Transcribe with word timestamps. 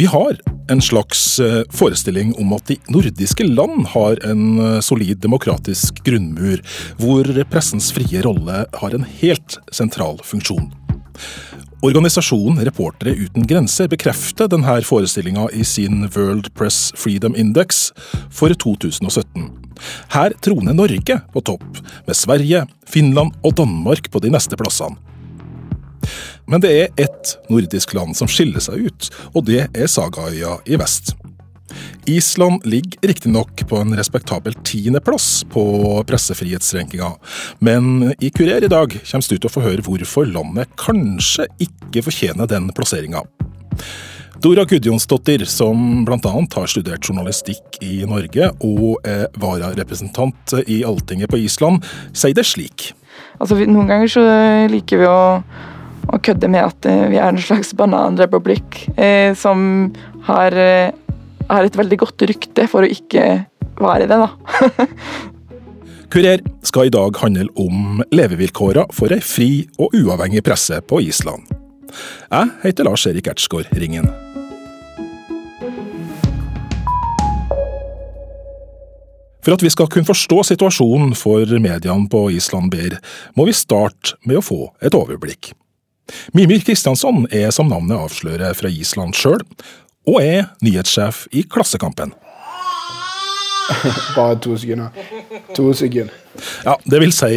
Vi 0.00 0.06
har 0.06 0.36
en 0.68 0.80
slags 0.82 1.40
eh, 1.40 1.62
forestilling 1.70 2.34
om 2.40 2.54
at 2.56 2.70
de 2.70 2.78
nordiske 2.88 3.44
land 3.44 3.82
har 3.92 4.16
en 4.24 4.44
eh, 4.58 4.78
solid 4.80 5.18
demokratisk 5.20 5.98
grunnmur, 6.06 6.62
hvor 6.96 7.28
pressens 7.52 7.90
frie 7.92 8.22
rolle 8.24 8.62
har 8.80 8.96
en 8.96 9.04
helt 9.18 9.58
sentral 9.76 10.16
funksjon. 10.24 10.70
Organisasjonen 11.84 12.64
Reportere 12.64 13.12
uten 13.12 13.44
grenser 13.44 13.92
bekrefter 13.92 14.48
denne 14.48 14.78
forestillinga 14.88 15.50
i 15.52 15.68
sin 15.68 16.06
World 16.14 16.48
Press 16.56 16.94
Freedom 16.96 17.36
Index 17.36 17.90
for 18.32 18.56
2017. 18.56 19.50
Her 20.16 20.38
troner 20.40 20.80
Norge 20.80 21.20
på 21.36 21.44
topp, 21.44 21.84
med 22.08 22.16
Sverige, 22.16 22.64
Finland 22.88 23.36
og 23.44 23.60
Danmark 23.60 24.08
på 24.08 24.24
de 24.24 24.32
neste 24.32 24.56
plassene. 24.56 24.96
Men 26.46 26.62
det 26.64 26.70
er 26.72 27.00
ett 27.00 27.36
nordisk 27.50 27.94
land 27.94 28.16
som 28.18 28.30
skiller 28.30 28.62
seg 28.62 28.86
ut, 28.90 29.10
og 29.34 29.46
det 29.50 29.66
er 29.68 29.90
Sagaøya 29.90 30.60
i 30.66 30.78
vest. 30.80 31.14
Island 32.10 32.64
ligger 32.66 33.08
riktignok 33.08 33.68
på 33.68 33.76
en 33.76 33.94
respektabel 33.96 34.54
tiendeplass 34.66 35.44
på 35.52 35.62
pressefrihetsrankinga, 36.08 37.12
men 37.62 38.10
i 38.18 38.30
Kurer 38.34 38.64
i 38.64 38.70
dag 38.72 38.96
kommer 38.98 39.28
du 39.28 39.36
til 39.36 39.50
å 39.50 39.52
få 39.52 39.64
høre 39.64 39.84
hvorfor 39.86 40.26
landet 40.26 40.72
kanskje 40.80 41.46
ikke 41.62 42.04
fortjener 42.08 42.50
den 42.50 42.70
plasseringa. 42.74 43.22
Dora 44.40 44.64
Gudjonsdottir, 44.64 45.44
som 45.44 46.04
bl.a. 46.08 46.30
har 46.54 46.70
studert 46.72 47.04
journalistikk 47.04 47.76
i 47.84 48.06
Norge 48.08 48.46
og 48.64 49.04
er 49.04 49.26
vararepresentant 49.36 50.54
i 50.64 50.80
Alltinget 50.88 51.28
på 51.28 51.42
Island, 51.44 51.84
sier 52.16 52.32
det 52.36 52.46
slik. 52.48 52.94
Altså, 53.36 53.58
Noen 53.68 53.90
ganger 53.90 54.08
så 54.08 54.24
liker 54.72 55.02
vi 55.02 55.10
å 55.10 55.20
og 56.10 56.22
kødde 56.26 56.50
med 56.50 56.66
at 56.66 56.88
eh, 56.90 57.08
vi 57.12 57.18
er 57.20 57.30
en 57.30 57.42
slags 57.42 57.72
bananrepublikk 57.78 58.80
eh, 58.96 59.32
som 59.38 59.90
har, 60.26 60.54
eh, 60.54 60.90
har, 61.50 61.66
et 61.66 61.78
veldig 61.78 62.00
godt 62.02 62.26
rykte 62.30 62.66
for 62.70 62.86
å 62.86 62.90
ikke 62.90 63.26
være 63.80 64.08
det, 64.10 64.18
da. 64.18 64.30
Kurer 66.10 66.42
skal 66.66 66.88
i 66.88 66.94
dag 66.94 67.20
handle 67.22 67.46
om 67.60 68.02
levevilkåra 68.10 68.88
for 68.94 69.14
ei 69.14 69.20
fri 69.22 69.50
og 69.78 69.94
uavhengig 69.94 70.42
presse 70.46 70.80
på 70.82 70.98
Island. 71.06 71.46
Jeg 72.30 72.50
heter 72.64 72.86
Lars 72.86 73.06
Erik 73.06 73.30
Ertsgaard 73.30 73.70
Ringen. 73.78 74.10
For 79.40 79.54
at 79.54 79.62
vi 79.64 79.70
skal 79.72 79.88
kunne 79.88 80.04
forstå 80.04 80.42
situasjonen 80.50 81.14
for 81.16 81.46
mediene 81.62 82.10
på 82.12 82.26
Island 82.34 82.74
bedre, 82.74 83.00
må 83.38 83.46
vi 83.48 83.56
starte 83.56 84.18
med 84.26 84.42
å 84.42 84.44
få 84.44 84.60
et 84.84 84.98
overblikk. 84.98 85.54
Mimir 86.36 86.62
Kristiansson 86.66 87.26
er 87.34 87.50
som 87.54 87.70
navnet 87.70 87.98
avslører 87.98 88.56
fra 88.58 88.70
Island 88.72 89.16
sjøl, 89.18 89.44
og 90.08 90.20
er 90.22 90.50
nyhetssjef 90.64 91.26
i 91.36 91.44
Klassekampen. 91.48 92.14
Bare 94.16 94.38
to 94.42 94.56
sekunder. 94.58 94.88
To 95.54 95.72
sekunder. 95.74 96.14
Ja, 96.64 96.76
det 96.84 97.00
vil 97.02 97.12
si, 97.14 97.34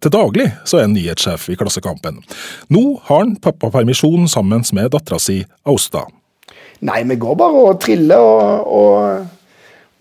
til 0.00 0.12
daglig 0.12 0.48
så 0.64 0.78
er 0.78 0.86
han 0.86 0.94
nyhetssjef 0.94 1.48
i 1.50 1.56
Klassekampen. 1.58 2.20
Nå 2.74 2.84
har 3.08 3.24
han 3.24 3.34
pappapermisjon 3.42 4.28
sammen 4.30 4.64
med 4.76 4.92
dattera 4.94 5.20
si 5.22 5.40
Austa. 5.66 6.06
Nei, 6.84 7.00
vi 7.08 7.16
går 7.16 7.36
bare 7.38 7.64
og 7.70 7.80
triller 7.80 8.20
og, 8.20 8.72
og, 8.76 9.26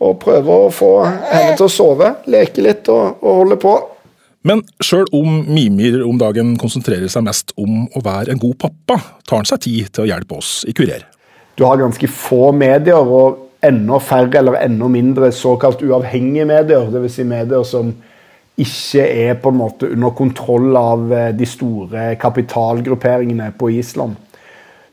og 0.03 0.15
prøver 0.19 0.65
å 0.67 0.71
få 0.73 0.93
henne 1.05 1.55
til 1.57 1.67
å 1.69 1.71
sove. 1.71 2.09
Leke 2.33 2.65
litt 2.65 2.89
og, 2.91 3.21
og 3.23 3.43
holde 3.43 3.59
på. 3.61 3.75
Men 4.43 4.59
sjøl 4.83 5.07
om 5.15 5.43
Mimir 5.47 6.01
om 6.03 6.17
dagen 6.19 6.57
konsentrerer 6.59 7.07
seg 7.11 7.23
mest 7.23 7.53
om 7.59 7.85
å 7.95 8.03
være 8.03 8.33
en 8.33 8.41
god 8.41 8.57
pappa, 8.59 8.99
tar 9.23 9.39
han 9.39 9.47
seg 9.47 9.61
tid 9.63 9.91
til 9.95 10.03
å 10.03 10.09
hjelpe 10.09 10.39
oss 10.41 10.51
i 10.67 10.75
Kurer. 10.75 11.05
Du 11.55 11.63
har 11.63 11.79
ganske 11.79 12.09
få 12.11 12.51
medier, 12.55 12.99
og 12.99 13.43
enda 13.63 13.99
færre 14.03 14.41
eller 14.41 14.59
enda 14.59 14.89
mindre 14.91 15.31
såkalt 15.31 15.83
uavhengige 15.85 16.47
medier. 16.49 16.89
Dvs. 16.91 17.15
Si 17.15 17.27
medier 17.27 17.63
som 17.67 17.93
ikke 18.59 19.05
er 19.07 19.39
på 19.41 19.53
en 19.53 19.61
måte 19.61 19.89
under 19.89 20.13
kontroll 20.17 20.75
av 20.77 21.07
eh, 21.13 21.31
de 21.33 21.47
store 21.49 22.11
kapitalgrupperingene 22.21 23.49
på 23.57 23.71
Island. 23.79 24.19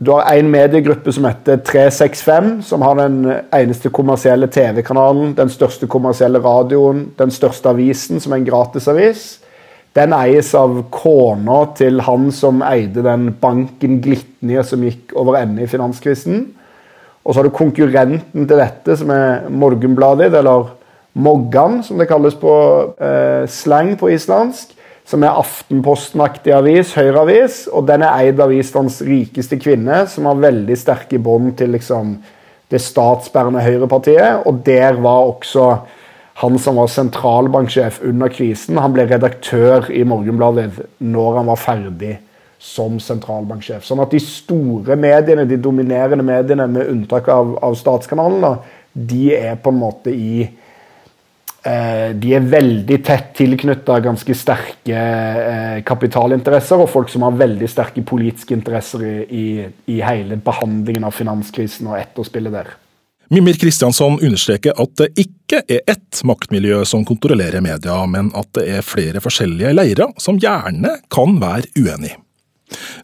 Du 0.01 0.15
har 0.15 0.31
en 0.33 0.47
mediegruppe 0.49 1.13
som 1.13 1.27
heter 1.29 1.59
365, 1.61 2.63
som 2.65 2.81
har 2.81 2.97
den 2.97 3.19
eneste 3.53 3.91
kommersielle 3.93 4.47
TV-kanalen, 4.49 5.35
den 5.37 5.53
største 5.53 5.85
kommersielle 5.93 6.41
radioen, 6.41 7.11
den 7.19 7.33
største 7.35 7.69
avisen, 7.69 8.17
som 8.17 8.33
er 8.33 8.41
en 8.41 8.47
gratisavis. 8.47 9.27
Den 9.93 10.15
eies 10.17 10.55
av 10.57 10.79
kona 10.95 11.59
til 11.77 12.01
han 12.07 12.31
som 12.33 12.65
eide 12.65 13.05
den 13.05 13.29
banken 13.43 14.01
Glitnia 14.01 14.65
som 14.65 14.89
gikk 14.89 15.13
over 15.21 15.37
ende 15.43 15.67
i 15.67 15.69
finanskrisen. 15.69 16.47
Og 17.21 17.35
så 17.35 17.43
har 17.43 17.51
du 17.51 17.59
konkurrenten 17.61 18.49
til 18.49 18.57
dette, 18.57 18.97
som 18.97 19.13
er 19.13 19.51
Morgenbladet, 19.53 20.33
eller 20.33 20.71
Moggan, 21.13 21.83
som 21.85 22.01
det 22.01 22.09
kalles 22.09 22.41
på 22.41 22.55
eh, 22.97 23.45
slang 23.53 23.99
på 24.01 24.15
islandsk 24.15 24.79
som 25.11 25.25
er 25.27 25.39
Aftenposten-aktig 25.41 26.53
avis, 26.55 26.95
Høyre-avis, 26.95 27.65
og 27.75 27.89
den 27.91 28.05
er 28.07 28.27
eid 28.27 28.41
av 28.43 28.53
Islands 28.55 29.01
rikeste 29.03 29.59
kvinne, 29.61 30.05
som 30.11 30.29
har 30.31 30.43
veldig 30.43 30.77
sterke 30.79 31.19
bånd 31.23 31.57
til 31.59 31.75
liksom, 31.75 32.15
det 32.71 32.83
statsbærende 32.85 33.65
høyrepartiet. 33.65 34.47
Og 34.47 34.63
der 34.67 35.01
var 35.03 35.33
også 35.33 35.73
han 36.41 36.57
som 36.63 36.79
var 36.81 36.89
sentralbanksjef 36.89 38.01
under 38.07 38.31
krisen, 38.33 38.79
han 38.81 38.95
ble 38.95 39.05
redaktør 39.11 39.91
i 39.93 40.07
Morgenbladet 40.09 40.71
når 41.05 41.41
han 41.41 41.51
var 41.51 41.61
ferdig 41.61 42.15
som 42.61 42.97
sentralbanksjef. 43.01 43.85
Sånn 43.85 44.01
at 44.05 44.13
de 44.15 44.21
store 44.23 44.97
mediene, 45.01 45.47
de 45.49 45.59
dominerende 45.61 46.25
mediene, 46.25 46.69
med 46.71 46.89
unntak 46.93 47.29
av, 47.33 47.57
av 47.65 47.77
statskanalene, 47.77 48.55
de 48.93 49.35
er 49.37 49.61
på 49.61 49.73
en 49.73 49.81
måte 49.81 50.13
i 50.13 50.47
de 51.63 52.31
er 52.33 52.47
veldig 52.49 52.97
tett 53.05 53.35
tilknytta 53.37 53.99
ganske 54.01 54.35
sterke 54.37 54.97
eh, 54.97 55.81
kapitalinteresser 55.85 56.81
og 56.81 56.89
folk 56.89 57.13
som 57.13 57.27
har 57.27 57.37
veldig 57.37 57.69
sterke 57.69 58.05
politiske 58.07 58.57
interesser 58.57 59.05
i, 59.05 59.17
i, 59.29 59.45
i 59.93 59.99
hele 60.01 60.41
behandlingen 60.41 61.05
av 61.05 61.13
finanskrisen 61.17 61.91
og 61.91 61.99
etterspillet 62.01 62.57
der. 62.57 62.73
Mimir 63.31 63.55
Kristiansson 63.55 64.17
understreker 64.19 64.75
at 64.83 64.97
det 64.99 65.13
ikke 65.23 65.61
er 65.71 65.85
ett 65.87 66.23
maktmiljø 66.27 66.81
som 66.89 67.05
kontrollerer 67.07 67.63
media, 67.63 68.01
men 68.11 68.33
at 68.35 68.49
det 68.59 68.65
er 68.67 68.83
flere 68.83 69.23
forskjellige 69.23 69.71
leirer 69.77 70.11
som 70.19 70.41
gjerne 70.41 70.97
kan 71.15 71.39
være 71.39 71.71
uenige. 71.79 72.19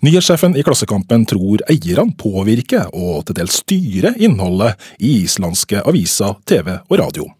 Nyhetssjefen 0.03 0.57
i 0.59 0.65
Klassekampen 0.67 1.29
tror 1.31 1.63
eierne 1.71 2.15
påvirker 2.19 2.91
og 2.91 3.29
til 3.29 3.39
dels 3.39 3.61
styrer 3.63 4.19
innholdet 4.19 4.75
i 4.99 5.21
islandske 5.25 5.83
aviser, 5.87 6.35
TV 6.47 6.75
og 6.75 6.99
radio. 7.05 7.31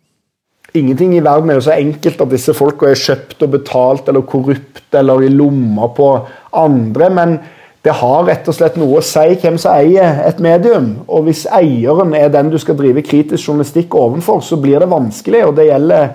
Ingenting 0.77 1.15
i 1.17 1.25
verden 1.25 1.51
er 1.51 1.59
jo 1.59 1.67
så 1.67 1.77
enkelt 1.77 2.21
at 2.21 2.33
disse 2.33 2.55
folka 2.57 2.91
er 2.91 2.99
kjøpt 3.01 3.45
og 3.47 3.53
betalt 3.55 4.09
eller 4.11 4.27
korrupt 4.29 4.97
eller 4.99 5.25
i 5.25 5.31
lomma 5.33 5.89
på 5.97 6.11
andre. 6.53 7.11
men 7.11 7.39
det 7.87 7.95
har 7.95 8.25
rett 8.27 8.49
og 8.51 8.55
slett 8.57 8.75
noe 8.81 8.99
å 8.99 9.05
si 9.05 9.37
hvem 9.39 9.55
som 9.63 9.77
eier 9.79 10.17
et 10.27 10.41
medium. 10.43 10.89
Og 11.07 11.29
hvis 11.29 11.45
eieren 11.55 12.17
er 12.19 12.33
den 12.35 12.49
du 12.51 12.57
skal 12.59 12.75
drive 12.75 13.05
kritisk 13.07 13.47
journalistikk 13.47 13.95
overfor, 13.95 14.41
så 14.43 14.59
blir 14.59 14.83
det 14.83 14.89
vanskelig. 14.91 15.45
Og 15.47 15.55
det 15.55 15.69
gjelder 15.69 16.09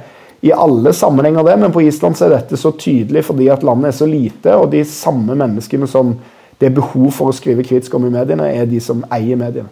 i 0.44 0.52
alle 0.52 0.92
sammenhenger, 0.92 1.48
det. 1.48 1.56
Men 1.62 1.72
på 1.72 1.86
Island 1.86 2.20
er 2.20 2.36
dette 2.36 2.60
så 2.60 2.74
tydelig 2.76 3.24
fordi 3.30 3.48
at 3.54 3.64
landet 3.64 3.94
er 3.94 4.00
så 4.02 4.10
lite, 4.10 4.58
og 4.58 4.74
de 4.74 4.84
samme 4.84 5.38
menneskene 5.38 5.88
som 5.88 6.18
det 6.60 6.68
er 6.70 6.76
behov 6.76 7.08
for 7.16 7.32
å 7.32 7.38
skrive 7.40 7.64
kritisk 7.64 7.96
om 7.96 8.10
i 8.10 8.12
mediene, 8.20 8.52
er 8.52 8.68
de 8.68 8.84
som 8.84 9.06
eier 9.08 9.40
mediene. 9.40 9.72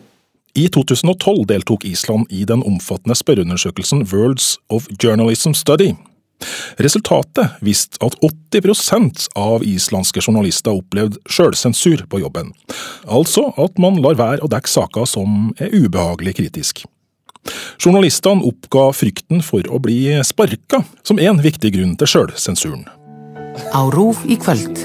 I 0.59 0.67
2012 0.67 1.45
deltok 1.47 1.85
Island 1.85 2.25
i 2.29 2.43
den 2.43 2.63
omfattende 2.67 3.15
spørreundersøkelsen 3.15 4.01
Worlds 4.11 4.57
of 4.67 4.87
Journalism 5.03 5.53
Study. 5.55 5.93
Resultatet 6.83 7.53
viste 7.63 7.99
at 8.03 8.17
80% 8.51 9.29
av 9.39 9.63
islandske 9.63 10.23
journalister 10.25 10.75
opplevde 10.75 11.19
sjølsensur 11.31 12.03
på 12.11 12.19
jobben, 12.23 12.51
altså 13.07 13.49
at 13.59 13.79
man 13.79 14.01
lar 14.03 14.17
være 14.19 14.43
å 14.43 14.49
dekke 14.51 14.71
saker 14.71 15.07
som 15.07 15.53
er 15.63 15.71
ubehagelig 15.71 16.35
kritisk. 16.41 16.83
Journalistene 17.79 18.43
oppga 18.49 18.89
frykten 18.95 19.43
for 19.45 19.63
å 19.71 19.79
bli 19.79 20.17
sparka 20.27 20.81
som 21.07 21.23
en 21.23 21.39
viktig 21.43 21.71
grunn 21.77 21.95
til 21.99 22.11
sjølsensuren. 22.15 22.83
Á 23.71 23.81
rúf 23.95 24.25
i 24.27 24.35
kvöld. 24.35 24.83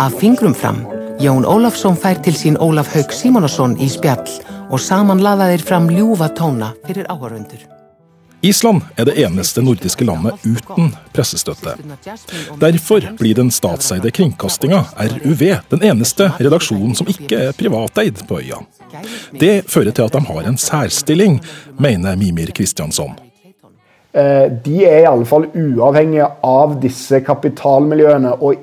Af 0.00 0.16
fingrum 0.20 0.56
fram. 0.56 0.80
Jón 1.20 1.44
Ólafsson 1.44 2.00
fær 2.00 2.16
til 2.24 2.34
sin 2.36 2.56
Ólaf 2.56 2.88
Haug 2.96 3.12
Simonsson 3.12 3.76
i 3.76 3.92
spjall 3.92 4.24
og 4.72 4.80
saman 4.80 5.20
laða 5.22 5.50
þeir 5.52 5.64
fram 5.68 5.88
ljúfa 5.92 6.30
tóna 6.36 6.72
fyrir 6.86 7.06
áhörundur. 7.12 7.60
Island 8.42 8.82
er 8.98 9.06
det 9.06 9.14
eneste 9.22 9.62
nordiske 9.62 10.04
landet 10.04 10.42
uten 10.42 10.88
pressestøtte. 11.14 11.76
Derfor 12.58 13.04
blir 13.18 13.36
den 13.38 13.52
statseide 13.54 14.10
kringkastinga, 14.10 14.80
RUV, 14.98 15.42
den 15.70 15.84
eneste 15.86 16.32
redaksjonen 16.40 16.96
som 16.98 17.10
ikke 17.12 17.38
er 17.38 17.54
privateid 17.54 18.24
på 18.26 18.40
øya. 18.40 18.58
Det 19.38 19.62
fører 19.70 19.94
til 19.94 20.08
at 20.08 20.16
de 20.16 20.24
har 20.26 20.48
en 20.48 20.58
særstilling, 20.58 21.38
mener 21.78 22.18
Mimir 22.18 22.50
Kristiansson. 22.56 23.14
Eh, 24.12 24.50
de 24.64 24.82
er 24.84 25.04
i 25.04 25.08
alle 25.08 25.28
fall 25.28 25.46
uavhengige 25.54 26.26
av 26.42 26.74
disse 26.82 27.22
kapitalmiljøene. 27.24 28.34
Og 28.42 28.58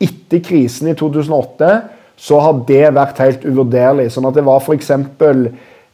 etter 0.00 0.40
krisen 0.46 0.92
i 0.92 0.94
2008 0.94 1.72
så 2.16 2.40
har 2.40 2.60
det 2.68 2.94
vært 2.94 3.20
helt 3.22 3.44
uvurderlig. 3.44 4.10
Sånn 4.12 4.28
at 4.28 4.36
det 4.38 4.44
var 4.46 4.62
f.eks. 4.62 4.92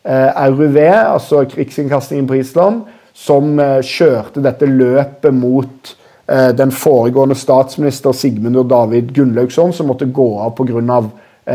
RUV, 0.09 0.79
altså 0.89 1.45
krigsinnkastingen 1.51 2.29
på 2.29 2.39
Island, 2.41 2.85
som 3.19 3.59
kjørte 3.85 4.43
dette 4.45 4.69
løpet 4.71 5.35
mot 5.35 5.95
den 6.29 6.71
foregående 6.75 7.37
statsminister 7.39 8.13
Sigmundur 8.17 8.67
David 8.69 9.15
Gunnlaugsson, 9.17 9.73
som 9.73 9.89
måtte 9.91 10.09
gå 10.13 10.29
av 10.45 10.55
pga. 10.59 11.01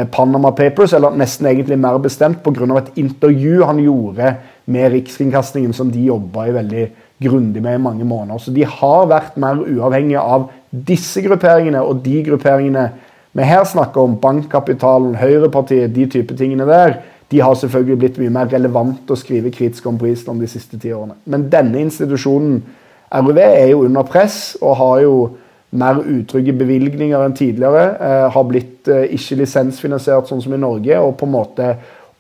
Panama 0.10 0.50
Papers, 0.58 0.94
eller 0.98 1.14
nesten 1.14 1.46
egentlig 1.46 1.78
mer 1.78 2.00
bestemt 2.02 2.40
pga. 2.44 2.78
et 2.78 2.98
intervju 2.98 3.64
han 3.64 3.78
gjorde 3.78 4.36
med 4.66 4.92
Rikskringkastingen, 4.92 5.74
som 5.74 5.92
de 5.92 6.08
jobba 6.08 6.48
veldig 6.52 6.88
grundig 7.22 7.62
med 7.62 7.76
i 7.76 7.82
mange 7.82 8.04
måneder. 8.04 8.40
Så 8.40 8.52
de 8.52 8.64
har 8.64 9.08
vært 9.08 9.38
mer 9.38 9.62
uavhengige 9.62 10.20
av 10.20 10.50
disse 10.72 11.22
grupperingene 11.22 11.82
og 11.82 12.02
de 12.06 12.24
grupperingene 12.24 12.90
vi 13.34 13.48
her 13.48 13.64
snakker 13.66 14.06
om, 14.06 14.20
bankkapitalen, 14.22 15.16
Høyrepartiet, 15.18 15.94
de 15.96 16.06
type 16.10 16.36
tingene 16.38 16.68
der, 16.70 17.00
de 17.34 17.42
har 17.42 17.56
selvfølgelig 17.58 17.98
blitt 18.02 18.20
mye 18.22 18.34
mer 18.34 18.52
relevant 18.52 19.10
å 19.10 19.18
skrive 19.18 19.50
kritisk 19.54 19.88
om 19.90 19.98
på 19.98 20.12
Island 20.12 20.44
de 20.44 20.50
siste 20.52 20.78
ti 20.78 20.92
årene. 20.94 21.18
Men 21.26 21.48
denne 21.50 21.82
institusjonen, 21.82 22.60
RUV, 23.14 23.40
er 23.42 23.72
jo 23.72 23.88
under 23.88 24.06
press 24.06 24.54
og 24.62 24.78
har 24.78 25.02
jo 25.06 25.16
mer 25.74 26.04
utrygge 26.06 26.54
bevilgninger 26.54 27.26
enn 27.26 27.36
tidligere. 27.38 27.84
Eh, 27.98 28.28
har 28.36 28.48
blitt 28.50 28.90
eh, 28.92 29.08
ikke 29.18 29.40
lisensfinansiert 29.42 30.30
sånn 30.30 30.44
som 30.44 30.54
i 30.54 30.62
Norge, 30.62 31.00
og 31.02 31.16
på 31.18 31.26
en 31.26 31.34
måte 31.34 31.70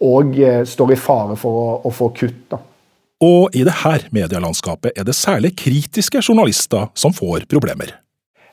òg 0.03 0.37
eh, 0.41 0.61
står 0.65 0.95
i 0.95 0.99
fare 0.99 1.37
for 1.39 1.59
å, 1.61 1.67
å 1.85 1.93
få 1.93 2.09
kutt. 2.17 2.45
da. 2.55 2.61
Og 3.23 3.53
i 3.55 3.61
dette 3.63 4.09
medielandskapet 4.11 4.97
er 4.97 5.05
det 5.07 5.15
særlig 5.15 5.53
kritiske 5.61 6.23
journalister 6.25 6.89
som 6.97 7.13
får 7.15 7.45
problemer. 7.51 7.93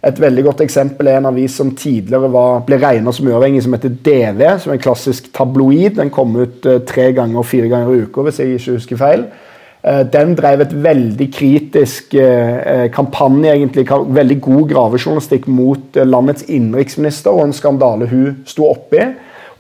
Et 0.01 0.17
veldig 0.17 0.47
godt 0.47 0.63
eksempel 0.65 1.11
er 1.11 1.19
en 1.19 1.29
avis 1.29 1.59
som 1.61 1.75
tidligere 1.77 2.31
var, 2.33 2.63
ble 2.65 2.79
regnet 2.81 3.17
som 3.17 3.27
uavhengig, 3.29 3.61
som 3.67 3.75
heter 3.77 3.93
DV, 3.93 4.43
som 4.63 4.73
er 4.73 4.79
en 4.79 4.83
klassisk 4.87 5.29
tabloid. 5.37 5.99
Den 5.99 6.13
kom 6.15 6.33
ut 6.39 6.65
uh, 6.65 6.79
tre 6.89 7.11
ganger 7.17 7.43
og 7.43 7.49
fire 7.49 7.69
ganger 7.69 7.93
i 7.93 8.07
uka, 8.07 8.25
hvis 8.25 8.41
jeg 8.41 8.57
ikke 8.57 8.77
husker 8.79 9.01
feil. 9.01 9.27
Uh, 9.85 10.01
den 10.09 10.33
drev 10.39 10.65
et 10.65 10.73
veldig 10.87 11.27
kritisk 11.37 12.17
uh, 12.17 12.87
kampanje, 12.95 13.53
egentlig, 13.53 13.85
veldig 13.91 14.39
god 14.47 14.63
gravejournalistikk 14.73 15.51
mot 15.53 16.01
landets 16.01 16.49
innenriksminister 16.49 17.37
og 17.37 17.51
en 17.51 17.55
skandale 17.61 18.09
hun 18.09 18.41
sto 18.49 18.71
oppi. 18.71 19.05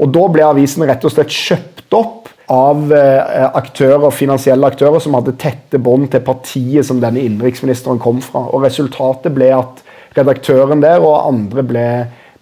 Og 0.00 0.08
Da 0.08 0.24
ble 0.32 0.48
avisen 0.48 0.86
rett 0.88 1.04
og 1.04 1.12
slett 1.12 1.36
kjøpt 1.36 1.98
opp 1.98 2.32
av 2.50 2.88
aktører, 2.90 4.08
finansielle 4.10 4.66
aktører 4.72 4.98
som 5.04 5.14
hadde 5.14 5.36
tette 5.38 5.78
bånd 5.78 6.08
til 6.10 6.24
partiet 6.24 6.88
som 6.88 6.98
denne 6.98 7.20
innenriksministeren 7.20 8.00
kom 8.02 8.18
fra. 8.24 8.46
Og 8.48 8.64
Resultatet 8.64 9.36
ble 9.36 9.52
at 9.54 9.84
redaktøren 10.16 10.82
der 10.82 11.02
og 11.04 11.28
andre 11.28 11.64
ble, 11.66 11.86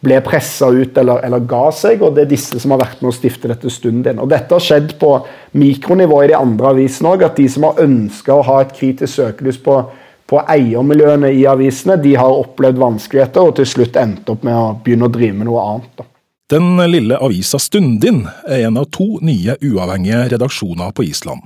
ble 0.04 0.18
pressa 0.24 0.70
ut 0.72 0.98
eller, 0.98 1.22
eller, 1.26 1.44
ga 1.48 1.68
seg. 1.74 2.02
og 2.02 2.16
Det 2.16 2.24
er 2.24 2.32
disse 2.32 2.60
som 2.62 2.74
har 2.74 2.82
vært 2.84 3.02
med 3.02 3.12
å 3.12 3.16
stifte 3.16 3.50
dette 3.50 3.72
Stundin. 3.72 4.20
Og 4.22 4.30
Dette 4.32 4.54
har 4.54 4.64
skjedd 4.64 4.96
på 5.00 5.14
mikronivå 5.58 6.22
i 6.24 6.30
de 6.32 6.38
andre 6.38 6.74
avisene 6.74 7.14
òg. 7.14 7.24
At 7.28 7.40
de 7.40 7.48
som 7.52 7.68
har 7.68 7.80
ønska 7.84 8.36
å 8.36 8.46
ha 8.46 8.60
et 8.64 8.76
kritisk 8.76 9.14
søkelys 9.18 9.60
på, 9.64 9.80
på 10.28 10.44
eiermiljøene 10.44 11.32
i 11.36 11.44
avisene, 11.50 11.98
de 12.02 12.14
har 12.20 12.42
opplevd 12.44 12.80
vanskeligheter 12.80 13.50
og 13.50 13.58
til 13.58 13.68
slutt 13.68 13.98
endt 14.00 14.30
opp 14.32 14.46
med 14.46 14.56
å 14.56 14.70
begynne 14.84 15.08
å 15.08 15.12
drive 15.12 15.40
med 15.40 15.50
noe 15.50 15.66
annet. 15.72 15.92
Da. 16.00 16.08
Den 16.48 16.78
lille 16.88 17.18
avisa 17.20 17.58
Stundin 17.60 18.22
er 18.48 18.62
en 18.70 18.78
av 18.80 18.86
to 18.94 19.18
nye 19.20 19.58
uavhengige 19.60 20.30
redaksjoner 20.32 20.94
på 20.96 21.04
Island. 21.04 21.44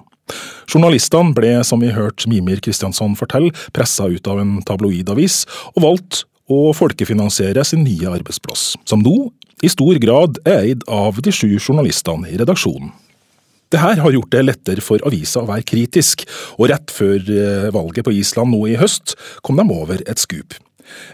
Journalistene 0.70 1.34
ble, 1.36 1.54
som 1.66 1.82
vi 1.82 1.92
hørte 1.92 2.30
Mimir 2.30 2.62
Kristiansson 2.64 3.16
fortelle, 3.18 3.52
pressa 3.76 4.08
ut 4.08 4.28
av 4.30 4.40
en 4.42 4.58
tabloidavis, 4.66 5.42
og 5.74 5.84
valgte 5.84 6.24
å 6.52 6.72
folkefinansiere 6.76 7.64
sin 7.66 7.84
nye 7.86 8.10
arbeidsplass, 8.10 8.72
som 8.88 9.02
nå 9.04 9.30
i 9.62 9.70
stor 9.70 9.98
grad 10.02 10.40
er 10.48 10.66
eid 10.72 10.82
av 10.90 11.20
de 11.22 11.32
sju 11.34 11.54
journalistene 11.58 12.32
i 12.32 12.38
redaksjonen. 12.40 12.90
Dette 13.72 14.02
har 14.02 14.12
gjort 14.12 14.32
det 14.34 14.42
lettere 14.44 14.84
for 14.84 15.00
avisa 15.08 15.40
å 15.40 15.48
være 15.48 15.64
kritisk, 15.64 16.26
og 16.58 16.68
rett 16.68 16.92
før 16.92 17.22
eh, 17.32 17.70
valget 17.72 18.04
på 18.04 18.12
Island 18.18 18.52
nå 18.52 18.66
i 18.68 18.76
høst 18.76 19.14
kom 19.46 19.56
de 19.56 19.64
over 19.72 20.02
et 20.04 20.20
skup. 20.20 20.58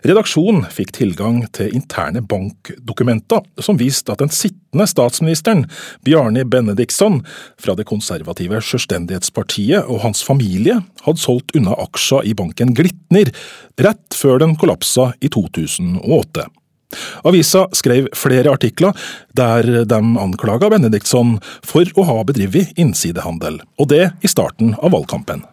Redaksjonen 0.07 0.67
fikk 0.73 0.93
tilgang 0.97 1.43
til 1.57 1.75
interne 1.77 2.23
bankdokumenter 2.25 3.45
som 3.63 3.79
viste 3.81 4.13
at 4.13 4.23
den 4.23 4.33
sittende 4.33 4.87
statsministeren, 4.89 5.65
Bjarni 6.07 6.45
Benediktsson, 6.49 7.23
fra 7.61 7.77
det 7.79 7.89
konservative 7.89 8.61
Selvstendighetspartiet 8.65 9.89
og 9.89 10.03
hans 10.05 10.23
familie 10.27 10.81
hadde 11.05 11.23
solgt 11.23 11.55
unna 11.59 11.77
aksjer 11.89 12.29
i 12.29 12.37
banken 12.39 12.75
Glitner 12.77 13.33
rett 13.81 14.17
før 14.17 14.43
den 14.45 14.57
kollapsa 14.59 15.13
i 15.21 15.31
2008. 15.33 16.49
Avisa 17.29 17.67
skrev 17.77 18.09
flere 18.17 18.53
artikler 18.53 18.97
der 19.37 19.85
de 19.85 20.01
anklaga 20.23 20.71
Benediktsson 20.73 21.37
for 21.67 21.89
å 22.01 22.07
ha 22.09 22.19
bedrevet 22.25 22.73
innsidehandel, 22.81 23.61
og 23.77 23.93
det 23.93 24.07
i 24.25 24.31
starten 24.31 24.73
av 24.79 24.95
valgkampen. 24.97 25.45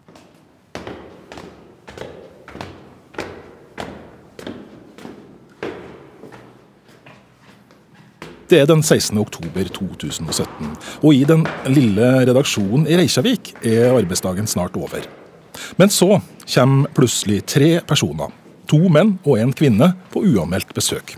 Det 8.49 8.59
er 8.61 8.67
den 8.69 8.83
16. 8.83 9.17
oktober 9.17 9.63
2017, 9.73 10.67
og 11.01 11.13
i 11.15 11.23
den 11.25 11.47
lille 11.65 12.09
redaksjonen 12.27 12.85
i 12.85 12.97
Reykjavik 12.99 13.55
er 13.65 13.95
arbeidsdagen 13.97 14.45
snart 14.47 14.75
over. 14.77 15.07
Men 15.77 15.89
så 15.89 16.19
kommer 16.53 16.91
plutselig 16.93 17.39
tre 17.49 17.79
personer, 17.87 18.29
to 18.69 18.77
menn 18.77 19.15
og 19.25 19.39
en 19.41 19.53
kvinne, 19.53 19.93
på 20.13 20.21
uanmeldt 20.21 20.75
besøk. 20.77 21.15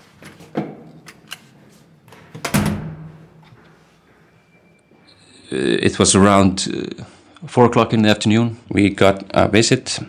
It 5.51 5.99
was 5.99 6.15
around 6.15 6.67
uh, 6.71 7.03
four 7.47 7.67
o'clock 7.67 7.93
in 7.93 8.03
the 8.03 8.09
afternoon. 8.09 8.57
We 8.71 8.89
got 8.89 9.23
a 9.33 9.47
visit, 9.47 9.99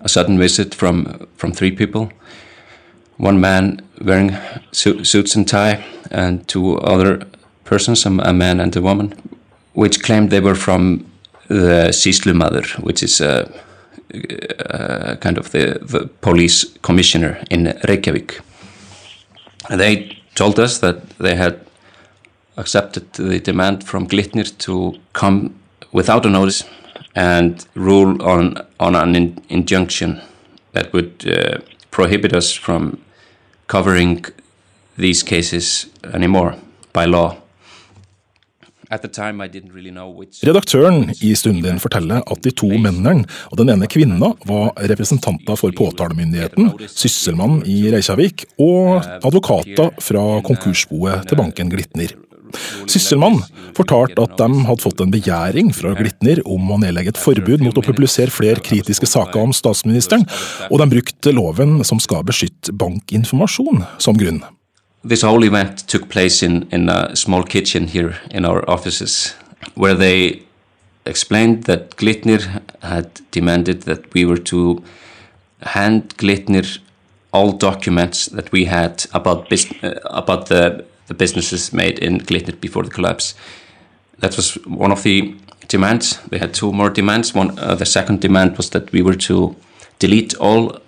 a 0.00 0.08
sudden 0.08 0.38
visit 0.38 0.74
from 0.74 1.26
from 1.36 1.52
three 1.52 1.76
people. 1.76 2.08
one 3.22 3.38
man 3.38 3.80
wearing 4.04 4.36
su 4.72 5.04
suits 5.04 5.36
and 5.36 5.48
tie, 5.48 5.84
and 6.10 6.46
two 6.48 6.78
other 6.78 7.26
persons, 7.64 8.06
a 8.06 8.10
man 8.32 8.60
and 8.60 8.76
a 8.76 8.82
woman, 8.82 9.14
which 9.74 10.02
claimed 10.02 10.30
they 10.30 10.40
were 10.40 10.54
from 10.54 11.06
the 11.48 11.90
Sislumadur, 11.92 12.78
which 12.82 13.02
is 13.02 13.20
a, 13.20 13.50
a 14.14 15.16
kind 15.16 15.38
of 15.38 15.50
the, 15.50 15.78
the, 15.82 16.08
police 16.20 16.64
commissioner 16.82 17.42
in 17.50 17.78
Reykjavik. 17.88 18.40
They 19.70 20.18
told 20.34 20.58
us 20.58 20.78
that 20.78 21.08
they 21.18 21.34
had 21.34 21.60
accepted 22.56 23.12
the 23.14 23.40
demand 23.40 23.84
from 23.84 24.06
Glitnir 24.08 24.56
to 24.58 24.94
come 25.12 25.54
without 25.92 26.26
a 26.26 26.30
notice 26.30 26.64
and 27.14 27.66
rule 27.74 28.22
on 28.22 28.56
on 28.80 28.94
an 28.94 29.14
in 29.14 29.42
injunction 29.48 30.20
that 30.72 30.92
would 30.92 31.26
uh, 31.26 31.58
prohibit 31.90 32.32
us 32.32 32.52
from 32.52 32.98
covering 33.72 34.24
these 34.98 35.22
cases 35.22 35.86
anymore 36.14 36.54
by 36.92 37.06
law. 37.06 37.36
Redaktøren 40.44 40.98
i 41.24 41.30
Stundin 41.32 41.78
forteller 41.80 42.20
at 42.20 42.42
de 42.44 42.50
to 42.52 42.68
mennene 42.68 43.24
og 43.48 43.56
den 43.62 43.72
ene 43.72 43.88
kvinna 43.88 44.34
var 44.44 44.74
representanter 44.92 45.56
for 45.56 45.72
påtalemyndigheten, 45.78 46.74
sysselmann 46.92 47.62
i 47.64 47.88
Reykjavik 47.94 48.44
og 48.60 49.00
advokater 49.22 49.96
fra 50.04 50.26
konkursboet 50.44 51.24
til 51.30 51.40
banken 51.40 51.72
Glitner. 51.72 52.12
Sysselmann 52.90 53.40
fortalte 53.76 54.24
at 54.24 54.36
de 54.40 54.48
hadde 54.66 54.84
fått 54.84 55.00
en 55.02 55.12
begjæring 55.12 55.72
fra 55.76 55.94
Glitner 55.98 56.42
om 56.48 56.70
å 56.72 56.80
nedlegge 56.82 57.14
et 57.14 57.20
forbud 57.20 57.64
mot 57.64 57.78
å 57.78 57.84
publisere 57.84 58.32
flere 58.32 58.62
kritiske 58.64 59.08
saker 59.08 59.40
om 59.42 59.54
statsministeren, 59.56 60.26
og 60.70 60.82
de 60.82 60.88
brukte 60.92 61.34
loven 61.34 61.80
som 61.88 62.00
skal 62.02 62.24
beskytte 62.28 62.74
bankinformasjon, 62.76 63.86
som 64.02 64.18
grunn. 64.18 64.42
This 65.02 65.24
whole 65.26 65.44
event 65.46 65.86
took 65.88 66.08
place 66.08 66.42
in, 66.46 66.68
in 66.70 66.88
a 66.88 67.16
small 67.16 67.42
kitchen 67.42 67.88
here 67.88 68.14
in 68.30 68.44
our 68.44 68.62
offices, 68.70 69.34
where 69.74 69.94
they 69.94 70.42
explained 71.06 71.64
that 71.64 71.96
Glitner 71.96 72.62
had 72.82 73.20
demanded 73.32 73.82
that 73.82 74.12
we 74.14 74.24
were 74.24 74.38
to 74.38 74.82
hand 75.60 76.16
Glitner 76.18 76.78
all 77.32 77.52
documents 77.52 78.26
that 78.26 78.52
we 78.52 78.66
had 78.66 79.06
about, 79.12 79.50
uh, 79.52 79.94
about 80.04 80.46
the 80.46 80.84
the 81.12 81.18
businesses 81.18 81.72
made 81.72 81.98
in 81.98 82.18
Glitnit 82.20 82.60
before 82.60 82.84
the 82.84 82.90
collapse. 82.90 83.34
That 84.18 84.36
was 84.36 84.54
one 84.66 84.92
of 84.92 85.02
the 85.02 85.34
demands. 85.68 86.18
We 86.30 86.38
had 86.38 86.54
two 86.54 86.72
more 86.72 86.90
demands. 86.90 87.34
One, 87.34 87.58
uh, 87.58 87.74
the 87.74 87.86
second 87.86 88.20
demand 88.20 88.56
was 88.56 88.70
that 88.70 88.92
we 88.92 89.02
were 89.02 89.16
to 89.28 89.54
delete 89.98 90.34
all 90.40 90.78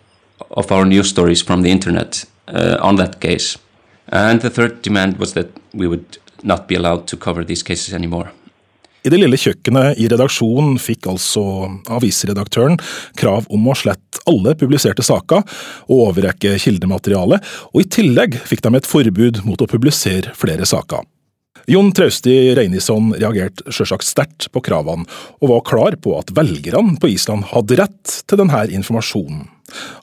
of 0.51 0.73
our 0.73 0.85
news 0.85 1.09
stories 1.09 1.43
from 1.43 1.63
the 1.63 1.71
internet 1.71 2.25
uh, 2.49 2.79
on 2.81 2.97
that 2.97 3.21
case. 3.21 3.59
And 4.09 4.41
the 4.41 4.51
third 4.51 4.83
demand 4.83 5.19
was 5.19 5.33
that 5.35 5.49
we 5.73 5.87
would 5.87 6.19
not 6.43 6.69
be 6.69 6.75
allowed 6.75 7.07
to 7.09 7.17
cover 7.17 7.45
these 7.45 7.63
cases 7.63 7.95
anymore. 7.95 8.31
I 9.05 9.11
det 9.13 9.19
lille 9.21 9.37
kjøkkenet 9.37 9.99
i 10.01 10.07
redaksjonen 10.09 10.79
fikk 10.81 11.11
altså 11.13 11.43
avisredaktøren 11.93 12.79
krav 13.21 13.45
om 13.53 13.67
å 13.69 13.77
slette 13.77 14.23
alle 14.31 14.55
publiserte 14.57 15.05
saker 15.05 15.43
og 15.85 15.99
overrekke 16.09 16.55
kildemateriale, 16.63 17.37
og 17.75 17.83
i 17.83 17.89
tillegg 17.93 18.39
fikk 18.49 18.65
de 18.65 18.73
et 18.79 18.89
forbud 18.89 19.43
mot 19.45 19.61
å 19.61 19.69
publisere 19.69 20.33
flere 20.39 20.65
saker. 20.65 21.05
Jon 21.69 21.93
Trausti 21.97 22.53
Reinisson 22.57 23.13
reagerte 23.17 23.73
sjølsagt 23.73 24.09
sterkt 24.09 24.49
på 24.53 24.61
kravene, 24.65 25.05
og 25.41 25.53
var 25.53 25.65
klar 25.69 25.97
på 26.01 26.17
at 26.19 26.33
velgerne 26.37 26.97
på 27.01 27.13
Island 27.13 27.49
hadde 27.53 27.81
rett 27.81 28.19
til 28.25 28.41
denne 28.41 28.67
informasjonen. 28.73 29.47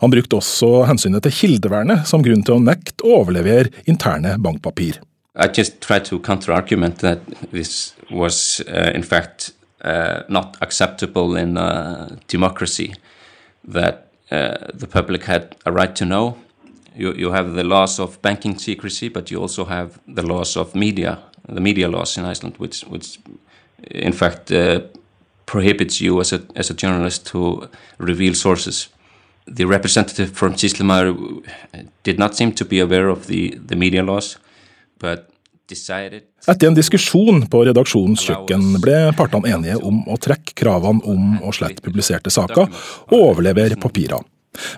Han 0.02 0.14
brukte 0.14 0.40
også 0.40 0.88
hensynet 0.90 1.26
til 1.26 1.38
kildevernet 1.38 2.10
som 2.10 2.22
grunn 2.26 2.42
til 2.46 2.58
å 2.58 2.66
nekte 2.66 3.06
å 3.06 3.22
overlevere 3.22 3.74
interne 3.90 4.38
bankpapir. 4.42 5.02
I 5.36 5.48
just 5.48 5.80
tried 5.80 6.04
to 6.06 6.20
counter-argument 6.20 7.00
that 7.00 7.26
this 7.52 7.94
was, 8.10 8.62
uh, 8.68 8.92
in 8.94 9.04
fact, 9.04 9.54
uh, 9.82 10.24
not 10.28 10.58
acceptable 10.62 11.38
in 11.38 11.58
a 11.58 12.18
democracy. 12.28 12.94
That 13.64 14.08
uh, 14.30 14.58
the 14.74 14.88
public 14.88 15.24
had 15.24 15.56
a 15.66 15.72
right 15.72 15.96
to 15.96 16.06
know. 16.06 16.38
You, 16.96 17.14
you 17.14 17.32
have 17.32 17.54
the 17.54 17.64
laws 17.64 18.00
of 18.00 18.22
banking 18.22 18.58
secrecy, 18.58 19.08
but 19.08 19.32
you 19.32 19.40
also 19.40 19.64
have 19.66 20.00
the 20.06 20.22
laws 20.22 20.58
of 20.58 20.76
media, 20.76 21.20
the 21.48 21.62
media 21.62 21.88
laws 21.88 22.18
in 22.18 22.26
Iceland, 22.26 22.58
which, 22.58 22.82
which 22.82 23.20
in 23.90 24.12
fact, 24.12 24.52
uh, 24.52 24.82
prohibits 25.46 26.02
you 26.02 26.20
as 26.20 26.34
a, 26.34 26.42
as 26.56 26.70
a 26.70 26.74
journalist 26.74 27.26
to 27.28 27.70
reveal 27.98 28.34
sources. 28.34 28.90
The 29.48 29.66
representative 29.66 30.32
from 30.32 30.56
Sislemar 30.56 31.46
did 32.04 32.20
not 32.20 32.36
seem 32.36 32.52
to 32.54 32.66
be 32.66 32.80
aware 32.80 33.08
of 33.08 33.28
the, 33.28 33.52
the 33.56 33.78
media 33.78 34.04
laws. 34.04 34.38
Etter 35.02 36.68
en 36.68 36.76
diskusjon 36.76 37.46
på 37.48 37.62
redaksjonens 37.68 38.26
kjøkken 38.28 38.76
ble 38.84 38.98
partene 39.16 39.54
enige 39.56 39.78
om 39.80 40.02
å 40.12 40.18
trekke 40.20 40.56
kravene 40.58 41.04
om 41.08 41.38
å 41.48 41.54
slette 41.56 41.84
publiserte 41.86 42.34
saker 42.34 42.68
og 42.68 43.18
overlevere 43.18 43.80
papirene. 43.80 44.28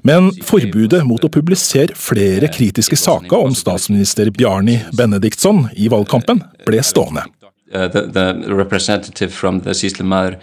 Men 0.05 0.29
forbudet 0.45 1.01
mot 1.07 1.23
å 1.25 1.31
publisere 1.33 1.95
flere 1.97 2.51
kritiske 2.53 2.97
saker 2.99 3.47
om 3.47 3.55
statsminister 3.57 4.29
Bjarni 4.29 4.77
Benediktsson 4.93 5.65
i 5.73 5.89
valgkampen 5.89 6.43
ble 6.67 6.83
stående. 6.85 7.25
Uh, 7.73 7.87
the, 7.87 8.05
the 8.13 8.53
representative 8.53 9.33
from 9.33 9.61
the 9.61 9.73
Sislemar 9.73 10.37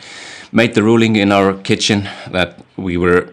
made 0.50 0.74
the 0.74 0.82
ruling 0.82 1.14
in 1.14 1.30
our 1.30 1.54
kitchen 1.62 2.08
that 2.32 2.58
we 2.76 2.96
were 2.96 3.28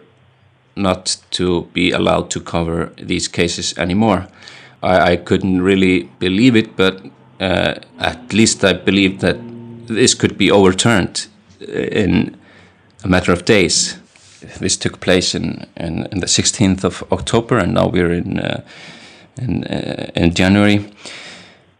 not 0.76 1.16
to 1.30 1.66
be 1.74 1.90
allowed 1.90 2.30
to 2.30 2.40
cover 2.40 2.92
these 2.96 3.26
cases 3.26 3.74
anymore. 3.76 4.28
I, 4.82 5.12
I 5.12 5.16
couldn't 5.16 5.62
really 5.62 6.10
believe 6.18 6.56
it, 6.56 6.76
but 6.76 7.04
uh, 7.40 7.74
at 7.98 8.32
least 8.32 8.64
I 8.64 8.72
believed 8.72 9.20
that 9.20 9.36
this 9.86 10.14
could 10.14 10.36
be 10.36 10.50
overturned 10.50 11.26
in 11.60 12.36
a 13.04 13.08
matter 13.08 13.32
of 13.32 13.44
days. 13.44 13.98
This 14.60 14.76
took 14.76 15.00
place 15.00 15.34
in, 15.34 15.66
in, 15.76 16.06
in 16.12 16.20
the 16.20 16.26
16th 16.26 16.84
of 16.84 17.04
October, 17.10 17.58
and 17.58 17.74
now 17.74 17.88
we're 17.88 18.12
in 18.12 18.38
uh, 18.38 18.62
in, 19.38 19.64
uh, 19.64 20.10
in 20.14 20.34
January, 20.34 20.84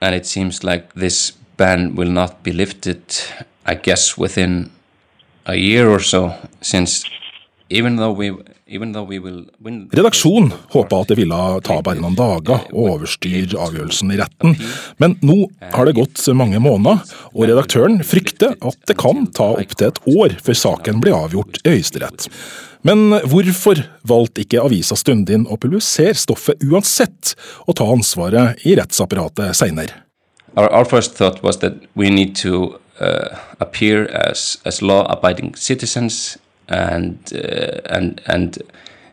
and 0.00 0.14
it 0.14 0.26
seems 0.26 0.64
like 0.64 0.94
this 0.94 1.32
ban 1.56 1.94
will 1.94 2.10
not 2.10 2.42
be 2.42 2.52
lifted. 2.52 3.02
I 3.66 3.74
guess 3.74 4.16
within 4.16 4.70
a 5.44 5.56
year 5.56 5.90
or 5.90 6.00
so, 6.00 6.34
since 6.60 7.04
even 7.68 7.96
though 7.96 8.12
we 8.12 8.30
Redaksjonen 8.68 10.52
håpa 10.74 11.00
at 11.00 11.08
det 11.08 11.16
ville 11.16 11.36
ta 11.64 11.78
bare 11.84 12.02
noen 12.02 12.16
dager 12.18 12.66
å 12.68 12.84
overstyre 12.92 13.56
avgjørelsen 13.64 14.12
i 14.12 14.18
retten, 14.20 14.56
men 15.00 15.16
nå 15.24 15.38
har 15.72 15.88
det 15.88 15.96
gått 15.96 16.20
mange 16.36 16.60
måneder, 16.60 17.00
og 17.32 17.48
redaktøren 17.48 18.02
frykter 18.04 18.56
at 18.60 18.78
det 18.90 18.98
kan 19.00 19.24
ta 19.32 19.54
opptil 19.56 19.88
et 19.88 20.00
år 20.12 20.36
før 20.44 20.58
saken 20.62 21.00
blir 21.00 21.16
avgjort 21.16 21.62
i 21.64 21.78
Høyesterett. 21.78 22.28
Men 22.86 23.16
hvorfor 23.26 23.80
valgte 24.06 24.44
ikke 24.44 24.62
avisa 24.62 24.96
Stundin 24.98 25.48
å 25.48 25.56
publisere 25.60 26.14
stoffet 26.14 26.60
uansett, 26.68 27.34
og 27.66 27.78
ta 27.80 27.88
ansvaret 27.88 28.60
i 28.68 28.76
rettsapparatet 28.78 29.56
seinere? 29.56 30.04
Our, 30.56 30.68
our 30.68 30.84
first 30.84 31.16
thought 31.16 31.42
was 31.42 31.58
that 31.58 31.74
we 31.94 32.10
need 32.10 32.36
to 32.36 32.78
uh, 33.00 33.36
appear 33.60 34.08
as, 34.12 34.58
as 34.64 34.82
law-abiding 34.82 35.54
citizens 35.56 36.38
and 36.68 37.32
uh, 37.32 37.80
and 37.96 38.20
and 38.26 38.58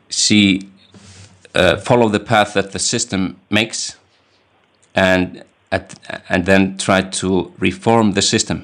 she 0.10 0.62
uh, 1.56 1.78
follow 1.78 2.10
the 2.10 2.20
path 2.20 2.54
that 2.54 2.72
the 2.72 2.80
system 2.80 3.36
makes, 3.50 3.98
and 4.94 5.44
at, 5.72 5.96
and 6.30 6.46
then 6.46 6.78
try 6.78 7.02
to 7.02 7.52
reform 7.60 8.14
the 8.14 8.22
system. 8.22 8.64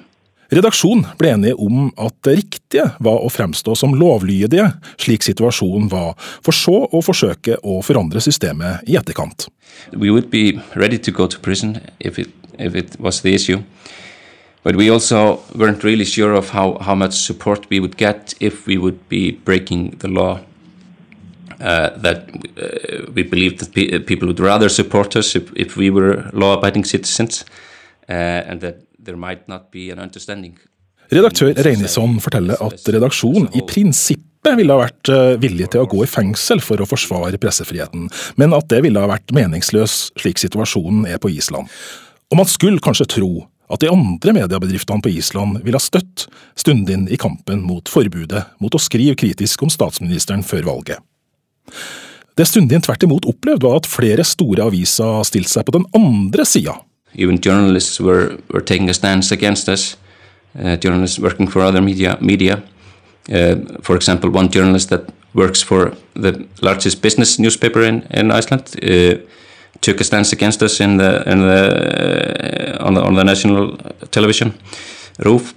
Redaksjonen 0.51 1.05
ble 1.15 1.29
enige 1.31 1.55
om 1.63 1.85
at 1.95 2.15
det 2.27 2.33
riktige 2.41 2.83
var 2.99 3.21
å 3.23 3.29
fremstå 3.31 3.71
som 3.79 3.93
lovlydige, 3.95 4.65
slik 4.99 5.23
situasjonen 5.23 5.87
var, 5.91 6.17
for 6.43 6.51
så 6.51 6.75
å 6.91 6.99
forsøke 6.99 7.55
å 7.63 7.77
forandre 7.87 8.19
systemet 8.19 8.83
i 8.83 8.97
etterkant. 8.99 9.47
We 9.93 10.11
would 10.11 10.27
be 10.29 10.59
ready 10.75 10.99
to 11.07 11.11
go 11.15 11.29
to 11.31 11.39
prison 11.39 11.79
if 11.99 12.19
it, 12.19 12.35
if 12.59 12.75
it 12.75 12.99
was 12.99 13.21
the 13.21 13.31
issue. 13.33 13.63
But 14.63 14.75
we 14.75 14.89
also 14.89 15.39
weren't 15.55 15.83
really 15.83 16.05
sure 16.05 16.33
of 16.33 16.49
how, 16.49 16.77
how 16.81 16.95
much 16.95 17.13
support 17.13 17.69
we 17.69 17.79
would 17.79 17.97
get 17.97 18.33
if 18.39 18.67
we 18.67 18.77
would 18.77 19.09
be 19.09 19.31
breaking 19.31 19.97
the 19.99 20.07
law. 20.07 20.39
Uh, 21.59 21.89
that 22.01 22.25
uh, 22.57 23.11
we 23.13 23.21
believed 23.21 23.59
that 23.59 23.71
pe 23.73 23.99
people 23.99 24.27
would 24.27 24.39
rather 24.39 24.67
support 24.67 25.15
us 25.15 25.35
if, 25.35 25.51
if 25.55 25.77
we 25.77 25.91
were 25.91 26.25
law-abiding 26.33 26.83
citizens, 26.83 27.45
uh, 28.09 28.13
and 28.49 28.61
that 28.61 28.81
there 28.97 29.15
might 29.17 29.47
not 29.47 29.69
be 29.71 29.91
an 29.91 29.99
understanding. 29.99 30.57
Redaktør 31.11 31.53
Reinisson 31.53 32.17
forteller 32.23 32.57
at 32.65 32.89
redaksjonen 32.89 33.51
i 33.53 33.61
prinsippet 33.67 34.57
ville 34.57 34.73
ha 34.73 34.81
vært 34.87 35.11
uh, 35.13 35.35
villig 35.37 35.69
til 35.69 35.83
å 35.83 35.89
gå 35.91 36.01
i 36.01 36.09
fengsel 36.09 36.63
for 36.65 36.81
å 36.81 36.87
forsvare 36.89 37.37
pressefriheten, 37.37 38.09
men 38.41 38.57
at 38.57 38.65
det 38.73 38.81
ville 38.87 39.03
ha 39.03 39.11
vært 39.11 39.29
meningsløs 39.35 40.15
slik 40.17 40.41
situasjonen 40.41 41.05
er 41.13 41.21
på 41.21 41.29
Island. 41.29 41.69
Og 42.31 42.41
man 42.41 42.49
skulle 42.49 42.81
kanskje 42.81 43.09
tro 43.19 43.31
at 43.71 43.81
de 43.83 43.89
andre 43.91 44.33
mediebedriftene 44.35 45.03
på 45.03 45.11
Island 45.13 45.61
ville 45.65 45.79
ha 45.79 45.83
støtt 45.83 46.27
Stundin 46.59 47.07
i 47.11 47.19
kampen 47.19 47.63
mot 47.65 47.89
forbudet 47.89 48.43
mot 48.61 48.75
å 48.75 48.81
skrive 48.81 49.17
kritisk 49.19 49.63
om 49.63 49.71
statsministeren 49.71 50.43
før 50.45 50.67
valget. 50.67 50.99
Det 52.37 52.47
Stundin 52.47 52.83
tvert 52.83 53.03
imot 53.03 53.27
opplevde, 53.29 53.67
var 53.67 53.81
at 53.81 53.89
flere 53.89 54.23
store 54.27 54.65
aviser 54.69 55.23
stilte 55.27 55.51
seg 55.51 55.67
på 55.67 55.75
den 55.75 55.87
andre 55.97 56.45
sida. 56.47 56.77
Even 57.13 57.41
journalists 57.43 57.99
were, 57.99 58.37
were 58.53 58.63
taking 58.63 58.89
a 58.89 58.93
stance 58.95 59.31
against 59.35 59.69
us. 59.69 59.97
Uh, 60.55 60.77
journalists 60.77 61.19
working 61.19 61.47
for 61.47 61.61
other 61.61 61.81
media. 61.81 62.17
media. 62.21 62.61
Uh, 63.29 63.55
for 63.81 63.95
example, 63.95 64.29
one 64.29 64.49
journalist 64.49 64.89
that 64.89 65.11
works 65.33 65.61
for 65.63 65.93
the 66.15 66.45
largest 66.61 67.01
business 67.01 67.39
newspaper 67.39 67.81
in, 67.83 68.01
in 68.11 68.31
Iceland 68.31 68.75
uh, 68.83 69.19
took 69.79 70.01
a 70.01 70.03
stance 70.03 70.33
against 70.33 70.61
us 70.61 70.79
in 70.79 70.97
the 70.97 71.23
in 71.29 71.39
the 71.39 72.79
uh, 72.79 72.85
on 72.85 72.93
the 72.93 73.01
on 73.01 73.15
the 73.15 73.23
national 73.23 73.77
television 74.11 74.53
roof. 75.19 75.53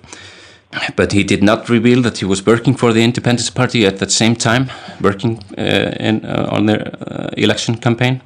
But 0.97 1.13
he 1.13 1.23
did 1.23 1.43
not 1.43 1.69
reveal 1.69 2.03
that 2.03 2.19
he 2.19 2.25
was 2.25 2.45
working 2.45 2.77
for 2.77 2.93
the 2.93 3.05
Independence 3.05 3.51
Party 3.51 3.87
at 3.87 3.99
that 3.99 4.11
same 4.11 4.35
time, 4.35 4.71
working 5.01 5.39
uh, 5.57 5.95
in 6.01 6.25
uh, 6.25 6.49
on 6.51 6.67
their 6.67 6.83
uh, 7.07 7.29
election 7.37 7.77
campaign. 7.77 8.21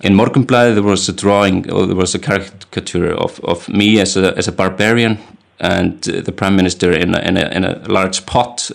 In 0.00 0.14
Morgenbladet, 0.14 0.74
there 0.74 0.82
was 0.82 1.08
a 1.08 1.12
drawing, 1.12 1.70
or 1.70 1.86
there 1.86 1.96
was 1.96 2.14
a 2.14 2.18
caricature 2.18 3.12
of, 3.14 3.40
of 3.44 3.68
me 3.68 4.00
as 4.00 4.16
a 4.16 4.36
as 4.36 4.48
a 4.48 4.52
barbarian 4.52 5.18
and 5.60 6.02
the 6.02 6.32
prime 6.32 6.56
minister 6.56 6.90
in 6.90 7.14
a, 7.14 7.20
in 7.20 7.36
a, 7.36 7.48
in 7.50 7.64
a 7.64 7.78
large 7.86 8.24
pot, 8.26 8.70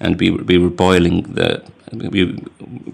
and 0.00 0.20
we 0.20 0.30
we 0.30 0.58
were 0.58 0.70
boiling 0.70 1.22
the 1.34 1.62
we 1.92 2.36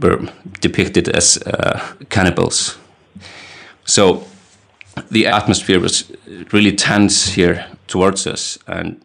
were 0.00 0.18
depicted 0.60 1.08
as 1.08 1.38
uh, 1.46 1.80
cannibals. 2.08 2.78
So 3.84 4.24
the 5.10 5.26
atmosphere 5.26 5.80
was 5.80 6.04
really 6.52 6.72
tense 6.72 7.28
here 7.28 7.66
towards 7.86 8.26
us. 8.26 8.58
and 8.66 9.00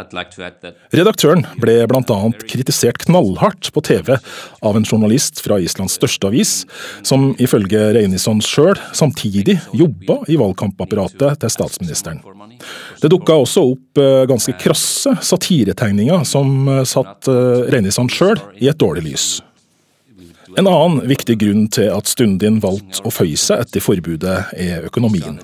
Redaktøren 0.00 1.42
ble 1.60 1.74
bl.a. 1.90 2.18
kritisert 2.48 3.02
knallhardt 3.04 3.68
på 3.74 3.82
TV 3.84 4.14
av 4.64 4.78
en 4.78 4.86
journalist 4.86 5.42
fra 5.44 5.58
Islands 5.60 5.98
største 5.98 6.30
avis, 6.30 6.52
som 7.06 7.34
ifølge 7.42 7.90
Reinisson 7.96 8.40
sjøl 8.44 8.80
samtidig 8.96 9.58
jobba 9.76 10.22
i 10.30 10.38
valgkampapparatet 10.40 11.40
til 11.42 11.52
statsministeren. 11.52 12.22
Det 13.00 13.10
dukka 13.12 13.38
også 13.42 13.64
opp 13.72 14.00
eh, 14.00 14.24
ganske 14.30 14.56
krasse 14.60 15.14
satiretegninger 15.24 16.24
som 16.28 16.68
satt 16.88 17.10
satte 17.10 17.32
eh, 17.76 18.10
sjøl 18.12 18.40
i 18.60 18.68
et 18.70 18.78
dårlig 18.78 19.06
lys. 19.10 19.28
En 20.58 20.66
annen 20.66 21.04
viktig 21.06 21.38
grunn 21.38 21.68
til 21.70 21.92
at 21.94 22.10
Stundin 22.10 22.58
valgte 22.62 23.04
å 23.06 23.12
føye 23.14 23.38
seg 23.38 23.62
etter 23.62 23.82
forbudet, 23.84 24.50
er 24.58 24.86
økonomien. 24.88 25.38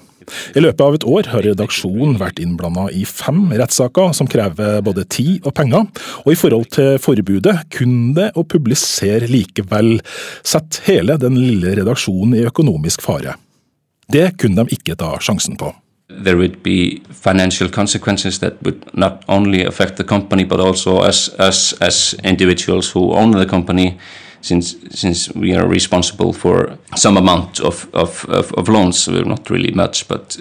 I 0.58 0.62
løpet 0.64 0.82
av 0.82 0.96
et 0.96 1.04
år 1.06 1.28
har 1.30 1.44
redaksjonen 1.46 2.16
vært 2.18 2.40
innblanda 2.42 2.88
i 2.90 3.04
fem 3.06 3.44
rettssaker 3.54 4.10
som 4.18 4.26
krever 4.26 4.80
både 4.82 5.04
tid 5.06 5.46
og 5.46 5.54
penger, 5.54 5.86
og 6.24 6.32
i 6.32 6.38
forhold 6.40 6.66
til 6.74 6.98
forbudet 6.98 7.54
kunne 7.70 8.16
det 8.18 8.32
å 8.34 8.42
publisere 8.42 9.30
likevel 9.30 10.00
sette 10.42 10.82
hele 10.88 11.14
den 11.22 11.38
lille 11.38 11.76
redaksjonen 11.78 12.34
i 12.40 12.46
økonomisk 12.50 13.06
fare. 13.06 13.38
Det 14.10 14.32
kunne 14.42 14.66
de 14.66 14.74
ikke 14.74 14.98
ta 14.98 15.14
sjansen 15.22 15.54
på. 15.60 15.70
There 16.08 16.36
would 16.36 16.62
be 16.62 17.02
financial 17.10 17.68
consequences 17.68 18.38
that 18.38 18.62
would 18.62 18.94
not 18.94 19.24
only 19.28 19.64
affect 19.64 19.96
the 19.96 20.04
company 20.04 20.44
but 20.44 20.60
also 20.60 20.98
us, 20.98 21.28
us 21.40 21.72
as 21.80 22.14
individuals 22.22 22.90
who 22.90 23.12
own 23.12 23.32
the 23.32 23.46
company 23.46 23.98
since 24.40 24.76
since 24.90 25.32
we 25.34 25.56
are 25.56 25.66
responsible 25.66 26.32
for 26.32 26.78
some 26.94 27.16
amount 27.16 27.60
of, 27.60 27.88
of, 27.92 28.24
of, 28.28 28.52
of 28.52 28.68
loans, 28.68 29.08
not 29.08 29.50
really 29.50 29.72
much, 29.72 30.06
but 30.08 30.38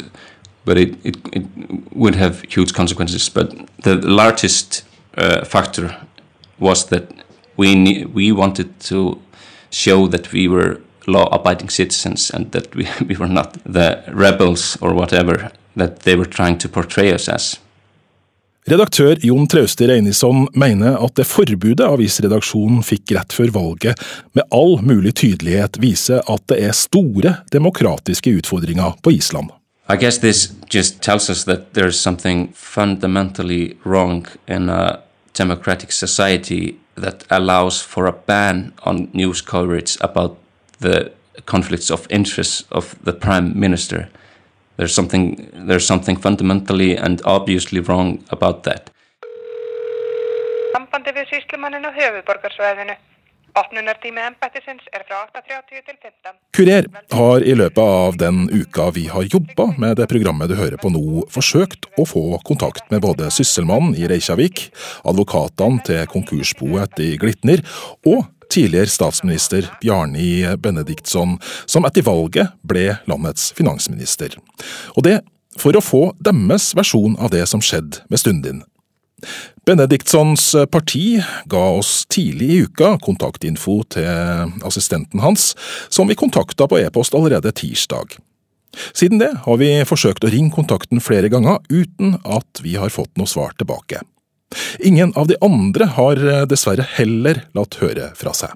but 0.66 0.78
it, 0.78 0.96
it, 1.04 1.18
it 1.34 1.46
would 1.94 2.16
have 2.16 2.42
huge 2.50 2.74
consequences. 2.74 3.30
But 3.30 3.54
the 3.84 3.96
largest 3.96 4.84
uh, 5.18 5.46
factor 5.46 5.96
was 6.60 6.86
that 6.86 7.04
we 7.58 8.06
we 8.06 8.32
wanted 8.32 8.80
to 8.90 9.20
show 9.72 10.08
that 10.08 10.32
we 10.32 10.48
were 10.48 10.82
law-abiding 11.08 11.70
citizens 11.70 12.32
and 12.34 12.52
that 12.52 12.76
we, 12.76 12.88
we 13.10 13.16
were 13.16 13.34
not 13.34 13.54
the 13.64 14.04
rebels 14.08 14.78
or 14.82 14.94
whatever 14.94 15.52
that 15.76 16.00
they 16.00 16.16
were 16.16 16.30
trying 16.30 16.58
to 16.58 16.70
portray 16.70 17.14
us 17.14 17.30
as. 17.30 17.60
Redaktør 18.66 19.16
Jon 19.22 19.46
Trauste 19.48 19.86
Reinisson 19.86 20.48
mener 20.58 20.96
at 21.06 21.14
det 21.20 21.28
forbudet 21.30 21.86
avisredaksjonen 21.86 22.82
fikk 22.82 23.12
rett 23.14 23.34
før 23.38 23.52
valget, 23.54 24.00
med 24.34 24.48
all 24.50 24.80
mulig 24.82 25.14
tydelighet 25.22 25.78
viser 25.84 26.24
at 26.26 26.48
det 26.50 26.64
er 26.66 26.74
store 26.74 27.36
demokratiske 27.54 28.34
utfordringer 28.40 28.98
på 29.06 29.14
Island. 29.14 29.54
I 29.88 29.98
guess 30.02 30.18
this 30.18 30.50
just 30.74 31.02
tells 31.02 31.30
us 31.30 31.44
that 31.46 31.74
there's 31.74 32.00
something 32.02 32.50
fundamentally 32.56 33.78
wrong 33.86 34.26
in 34.48 34.70
a 34.70 34.98
democratic 35.38 35.92
society 35.92 36.80
that 36.98 37.24
allows 37.30 37.82
for 37.82 38.08
a 38.08 38.16
ban 38.26 38.74
on 38.84 39.10
news 39.14 39.42
coverage 39.42 39.98
about 40.02 40.38
the 40.86 41.12
conflicts 41.46 41.92
of 41.92 42.08
interest 42.10 42.66
of 42.72 42.96
the 43.04 43.14
prime 43.14 43.60
minister. 43.60 44.08
There's 44.78 44.94
something 44.94 45.26
there's 45.68 45.88
something 45.88 46.18
fundamentally 46.18 46.98
and 46.98 47.22
obviously 47.26 47.80
wrong 47.80 48.20
about 48.36 48.64
that. 48.68 48.92
Sambandi 50.76 51.12
við 51.16 51.28
sýslumanninu 51.34 51.92
höfuborgarsvæðinu. 51.96 52.96
Opnunartími 53.56 54.20
embættisins 54.20 54.84
er 54.92 55.06
fra 55.08 55.22
8.30 55.32 55.84
til 55.88 55.96
15. 56.04 56.34
Kurer 56.58 56.88
har 57.16 57.46
i 57.48 57.54
løpet 57.56 57.80
av 57.80 58.18
den 58.20 58.50
uka 58.52 58.90
vi 58.98 59.06
har 59.08 59.30
jobba 59.32 59.70
med 59.80 59.96
det 59.96 60.10
programmet 60.12 60.52
du 60.52 60.58
hører 60.60 60.76
på 60.82 60.92
nå, 60.92 61.24
forsøkt 61.32 61.88
å 61.96 62.04
få 62.04 62.26
kontakt 62.44 62.92
med 62.92 63.06
både 63.08 63.30
sysselmannen 63.32 63.96
i 63.96 64.10
Reykjavik, 64.12 64.66
advokatene 65.08 65.80
til 65.88 66.04
konkursboet 66.12 67.00
i 67.00 67.14
Glitner 67.22 67.64
og 68.04 68.28
tidligere 68.56 68.92
statsminister 68.92 69.68
Bjarni 69.82 70.46
Benediktsson, 70.62 71.38
som 71.66 71.88
etter 71.88 72.06
valget 72.08 72.56
ble 72.68 72.94
landets 73.10 73.52
finansminister. 73.58 74.38
Og 74.96 75.06
det 75.08 75.20
for 75.60 75.76
å 75.76 75.84
få 75.84 76.06
deres 76.24 76.74
versjon 76.76 77.18
av 77.20 77.32
det 77.36 77.46
som 77.50 77.64
skjedde 77.64 78.04
med 78.12 78.22
Stundin. 78.22 78.64
Benediktssons 79.66 80.52
parti 80.72 81.18
ga 81.50 81.64
oss 81.80 82.04
tidlig 82.12 82.50
i 82.52 82.58
uka 82.68 82.96
kontaktinfo 83.02 83.80
til 83.96 84.52
assistenten 84.68 85.24
hans, 85.24 85.54
som 85.90 86.12
vi 86.12 86.20
kontakta 86.20 86.68
på 86.70 86.80
e-post 86.84 87.16
allerede 87.18 87.54
tirsdag. 87.56 88.18
Siden 88.92 89.22
det 89.22 89.32
har 89.46 89.58
vi 89.62 89.72
forsøkt 89.88 90.28
å 90.28 90.32
ringe 90.34 90.54
kontakten 90.54 91.02
flere 91.02 91.32
ganger 91.32 91.64
uten 91.72 92.20
at 92.28 92.62
vi 92.62 92.76
har 92.80 92.94
fått 92.94 93.16
noe 93.18 93.32
svar 93.32 93.56
tilbake. 93.58 94.04
Ingen 94.80 95.14
av 95.16 95.28
de 95.28 95.38
andre 95.42 95.88
har 95.96 96.22
dessverre 96.50 96.86
heller 96.98 97.46
latt 97.58 97.80
høre 97.82 98.12
fra 98.20 98.34
seg. 98.38 98.54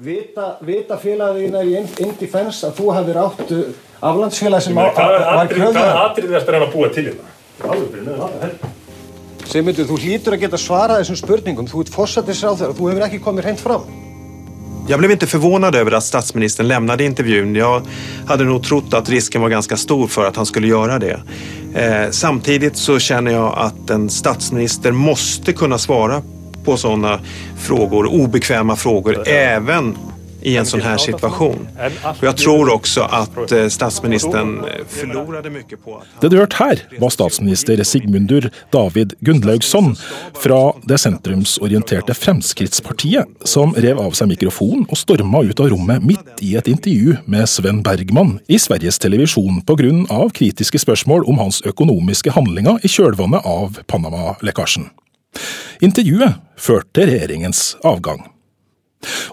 Vita, 0.00 0.56
vita 0.64 0.96
félagin 0.96 1.52
er 1.60 1.66
í 1.68 1.74
Indi 1.76 2.26
Fens 2.30 2.62
að 2.64 2.78
þú 2.78 2.86
hefur 2.96 3.18
átt 3.20 3.50
uh, 3.52 3.66
aflandsfélag 4.08 4.64
sem 4.64 4.78
Hvað 4.78 5.12
var 5.12 5.26
atrið 5.42 5.58
kröða 5.58 5.82
er 5.84 6.38
að 6.38 6.52
reyna 6.54 6.64
að 6.64 6.72
búa 6.72 6.88
til 6.94 7.04
hérna? 7.10 7.34
Aðra 7.68 8.30
helg. 8.46 8.64
Sigmundur, 9.52 9.90
þú 9.90 9.98
hlýtur 10.00 10.38
að 10.38 10.46
geta 10.46 10.62
svarað 10.62 11.02
þessum 11.02 11.20
spurningum 11.20 11.68
þú 11.68 11.84
ert 11.84 11.92
fórsættisráð 11.92 12.64
og 12.70 12.74
þú 12.78 12.88
hefur 12.88 13.06
ekki 13.10 13.20
komið 13.26 13.50
hreint 13.50 13.60
fram 13.60 13.84
Jag 14.88 14.98
blev 14.98 15.10
inte 15.10 15.26
förvånad 15.26 15.74
över 15.74 15.92
att 15.92 16.04
statsministern 16.04 16.68
lämnade 16.68 17.04
intervjun. 17.04 17.54
Jag 17.54 17.82
hade 18.26 18.44
nog 18.44 18.64
trott 18.64 18.94
att 18.94 19.08
risken 19.08 19.42
var 19.42 19.48
ganska 19.48 19.76
stor 19.76 20.06
för 20.06 20.24
att 20.24 20.36
han 20.36 20.46
skulle 20.46 20.66
göra 20.66 20.98
det. 20.98 21.20
Eh, 21.74 22.10
samtidigt 22.10 22.76
så 22.76 22.98
känner 22.98 23.32
jag 23.32 23.54
att 23.58 23.90
en 23.90 24.10
statsminister 24.10 24.92
måste 24.92 25.52
kunna 25.52 25.78
svara 25.78 26.22
på 26.64 26.76
sådana 26.76 27.20
frågor, 27.58 28.06
obekväma 28.06 28.76
frågor, 28.76 29.28
även 29.28 29.96
i 30.42 30.56
en 30.56 30.66
sånn 30.66 30.80
här 30.80 30.98
situation. 30.98 31.68
Och 32.02 32.24
jag 32.24 32.36
tror 32.36 32.72
också 32.72 33.00
att 33.00 33.30
statsministeren 33.72 34.22
statsministern 34.22 34.64
förlorade 34.88 35.50
mycket 35.50 35.84
på 35.84 35.96
att 35.96 36.20
Det 36.20 36.28
du 36.28 36.38
hørte 36.38 36.56
her, 36.58 36.82
var 36.98 37.10
statsminister 37.10 37.84
Sigmundur 37.84 38.50
David 38.70 39.14
Gunnlaugsson 39.20 39.96
fra 40.42 40.72
det 40.82 40.98
sentrumsorienterte 40.98 42.14
Fremskrittspartiet, 42.14 43.26
som 43.44 43.74
rev 43.74 44.00
av 44.00 44.16
seg 44.16 44.28
mikrofonen 44.32 44.86
og 44.88 44.98
storma 44.98 45.42
ut 45.42 45.60
av 45.60 45.70
rommet 45.72 46.04
midt 46.04 46.42
i 46.42 46.54
et 46.56 46.68
intervju 46.68 47.16
med 47.26 47.48
Sven 47.48 47.82
Bergman 47.82 48.38
i 48.48 48.58
Sveriges 48.58 48.98
Televisjon 48.98 49.62
pga. 49.66 50.28
kritiske 50.34 50.78
spørsmål 50.78 51.24
om 51.26 51.38
hans 51.38 51.62
økonomiske 51.66 52.30
handlinger 52.30 52.78
i 52.82 52.88
kjølvannet 52.88 53.46
av 53.46 53.78
Panama-lekkasjen. 53.86 54.90
Intervjuet 55.80 56.38
førte 56.56 57.00
til 57.00 57.10
regjeringens 57.10 57.76
avgang. 57.84 58.28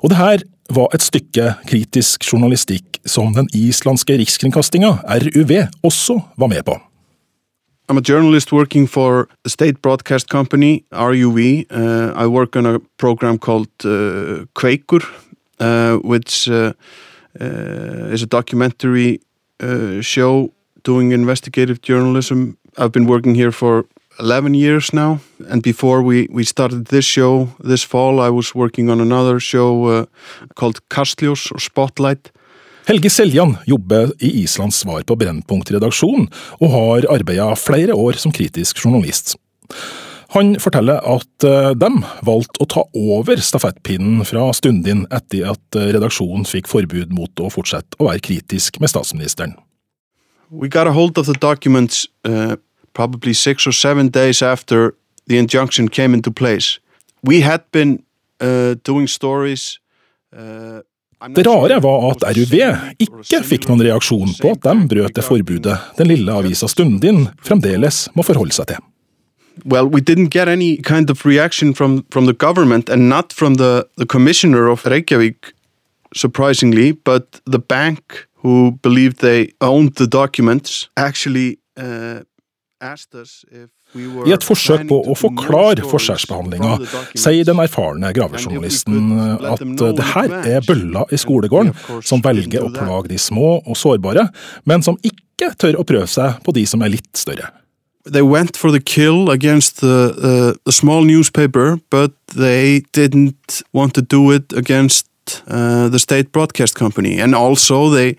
Og 0.04 0.10
det 0.10 0.18
her 0.18 0.44
var 0.76 0.94
et 0.94 1.04
stykke 1.04 1.54
kritisk 1.68 2.26
journalistikk 2.26 3.00
som 3.06 3.34
den 3.34 3.50
islandske 3.56 4.18
rikskringkastinga, 4.22 5.00
RUV, 5.04 5.52
også 5.84 6.20
var 6.38 6.48
med 6.48 6.64
på. 6.66 6.78
I'm 7.90 7.98
a 7.98 8.02
journalist 8.02 8.52
working 8.52 8.88
for 8.88 9.28
a 9.46 9.50
state 9.50 9.82
broadcast 9.82 10.30
company, 10.30 10.84
RUV. 10.92 11.66
Uh, 11.72 12.14
I 12.16 12.28
work 12.28 12.56
on 12.56 12.66
a 12.68 12.80
program 12.98 13.40
called 13.40 13.70
uh, 13.84 14.46
Quaker, 14.54 15.02
uh, 15.60 15.98
which 15.98 16.48
uh, 16.48 16.74
uh, 17.42 18.14
is 18.14 18.22
a 18.22 18.28
documentary 18.28 19.20
uh, 19.60 20.02
show 20.02 20.54
doing 20.84 21.12
investigative 21.12 21.82
journalism. 21.82 22.58
I've 22.78 22.92
been 22.92 23.08
working 23.08 23.34
here 23.34 23.52
for 23.52 23.86
11 24.20 24.54
years 24.54 24.94
now. 24.94 25.20
And 25.50 25.64
before 25.64 26.02
we, 26.02 26.28
we 26.32 26.44
started 26.44 26.86
this 26.86 27.06
show 27.06 27.50
this 27.60 27.84
fall, 27.84 28.20
I 28.20 28.30
was 28.30 28.56
working 28.56 28.90
on 28.90 29.02
another 29.02 29.40
show 29.40 29.86
uh, 29.86 30.06
called 30.56 30.80
Kastljos 30.90 31.52
or 31.52 31.60
Spotlight. 31.60 32.32
Helge 32.90 33.10
Seljan 33.10 33.58
jobber 33.66 34.12
i 34.20 34.44
Islands 34.44 34.80
svar 34.82 35.04
på 35.06 35.16
Brennpunkt-redaksjon, 35.16 36.26
og 36.58 36.72
har 36.74 37.06
arbeida 37.14 37.52
flere 37.60 37.94
år 37.94 38.18
som 38.18 38.34
kritisk 38.34 38.82
journalist. 38.82 39.36
Han 40.34 40.56
forteller 40.62 41.02
at 41.10 41.46
eh, 41.46 41.72
de 41.78 41.90
valgte 42.26 42.62
å 42.62 42.68
ta 42.70 42.84
over 42.98 43.42
stafettpinnen 43.42 44.22
fra 44.30 44.48
Stundin 44.54 45.08
etter 45.14 45.48
at 45.54 45.78
eh, 45.78 45.90
redaksjonen 45.96 46.46
fikk 46.50 46.70
forbud 46.70 47.14
mot 47.18 47.42
å 47.42 47.50
fortsette 47.54 47.98
å 47.98 48.10
være 48.12 48.22
kritisk 48.26 48.78
med 48.82 48.94
statsministeren. 48.94 49.56
We 50.50 50.70
got 50.70 50.90
a 50.90 50.94
hold 50.94 51.18
of 51.18 51.26
the 51.26 51.38
documents 51.38 52.08
uh, 52.26 52.58
probably 52.94 53.34
six 53.34 53.68
or 53.68 53.74
seven 53.74 54.10
days 54.10 54.42
after 54.42 54.94
the 55.28 55.38
injunction 55.38 55.90
came 55.90 56.14
into 56.14 56.32
place. 56.32 56.80
We 57.24 57.42
had 57.42 57.62
been 57.72 58.04
uh, 58.42 58.76
doing 58.84 59.08
stories 59.08 59.80
uh, 60.34 60.82
Det 61.28 61.48
rare 61.48 61.82
var 61.84 62.12
at 62.14 62.24
RUV 62.38 62.54
ikke 63.04 63.42
fikk 63.44 63.66
noen 63.68 63.82
reaksjon 63.84 64.30
på 64.40 64.54
at 64.56 64.64
de 64.64 64.86
brøt 64.88 65.18
det 65.18 65.24
forbudet 65.26 65.76
den 65.98 66.08
lille 66.08 66.32
avisa 66.32 66.70
Stundin 66.72 67.26
fremdeles 67.44 68.06
må 68.16 68.24
forholde 68.24 68.56
seg 68.56 68.70
til. 68.72 68.86
Well, 69.66 69.90
we 69.92 70.00
didn't 70.00 70.32
get 70.32 70.48
any 70.48 70.78
kind 70.78 71.10
of 71.10 71.26
reaction 71.26 71.74
from, 71.76 72.06
from 72.10 72.26
the 72.26 72.34
government 72.34 72.90
and 72.90 73.10
not 73.10 73.34
from 73.34 73.56
the, 73.56 73.84
the 73.98 74.06
commissioner 74.06 74.70
of 74.70 74.86
Reykjavik, 74.86 75.52
surprisingly, 76.16 76.94
but 76.94 77.42
the 77.46 77.60
bank 77.60 78.26
who 78.36 78.80
believed 78.82 79.20
they 79.20 79.52
owned 79.60 79.96
the 79.96 80.08
documents 80.08 80.88
actually 80.96 81.60
uh, 81.76 82.22
I 82.80 84.34
et 84.34 84.46
forsøk 84.46 84.86
på 84.88 84.98
å 85.12 85.16
forklare 85.18 85.84
forskjellsbehandlinga, 85.84 86.78
sier 87.18 87.48
den 87.48 87.60
erfarne 87.60 88.14
gravejournalisten 88.16 89.12
at 89.52 89.64
det 89.98 90.10
her 90.14 90.36
er 90.40 90.68
bøller 90.68 91.12
i 91.12 91.20
skolegården 91.20 91.74
som 92.06 92.24
velger 92.24 92.64
å 92.64 92.72
plage 92.76 93.12
de 93.12 93.20
små 93.20 93.58
og 93.60 93.76
sårbare, 93.80 94.30
men 94.70 94.86
som 94.86 95.00
ikke 95.04 95.52
tør 95.60 95.82
å 95.82 95.88
prøve 95.88 96.08
seg 96.08 96.40
på 96.46 96.56
de 96.56 96.66
som 96.70 96.86
er 96.86 96.96
litt 96.96 97.12
større. 97.18 97.52
They 98.10 98.24
went 98.24 98.56
for 98.58 98.72
the 98.72 98.80
kill 98.80 99.30
against 99.30 99.82
the, 99.82 100.14
uh, 100.16 100.54
the 100.66 100.72
small 100.72 101.04
newspaper, 101.04 101.80
but 101.92 102.14
they 102.34 102.82
didn't 102.94 103.62
want 103.74 103.94
to 103.96 104.02
do 104.02 104.32
it 104.32 104.54
against 104.54 105.06
uh, 105.48 105.90
the 105.90 106.00
state 106.00 106.32
broadcast 106.32 106.76
company. 106.76 107.20
And 107.20 107.36
also 107.36 107.90
they, 107.90 108.16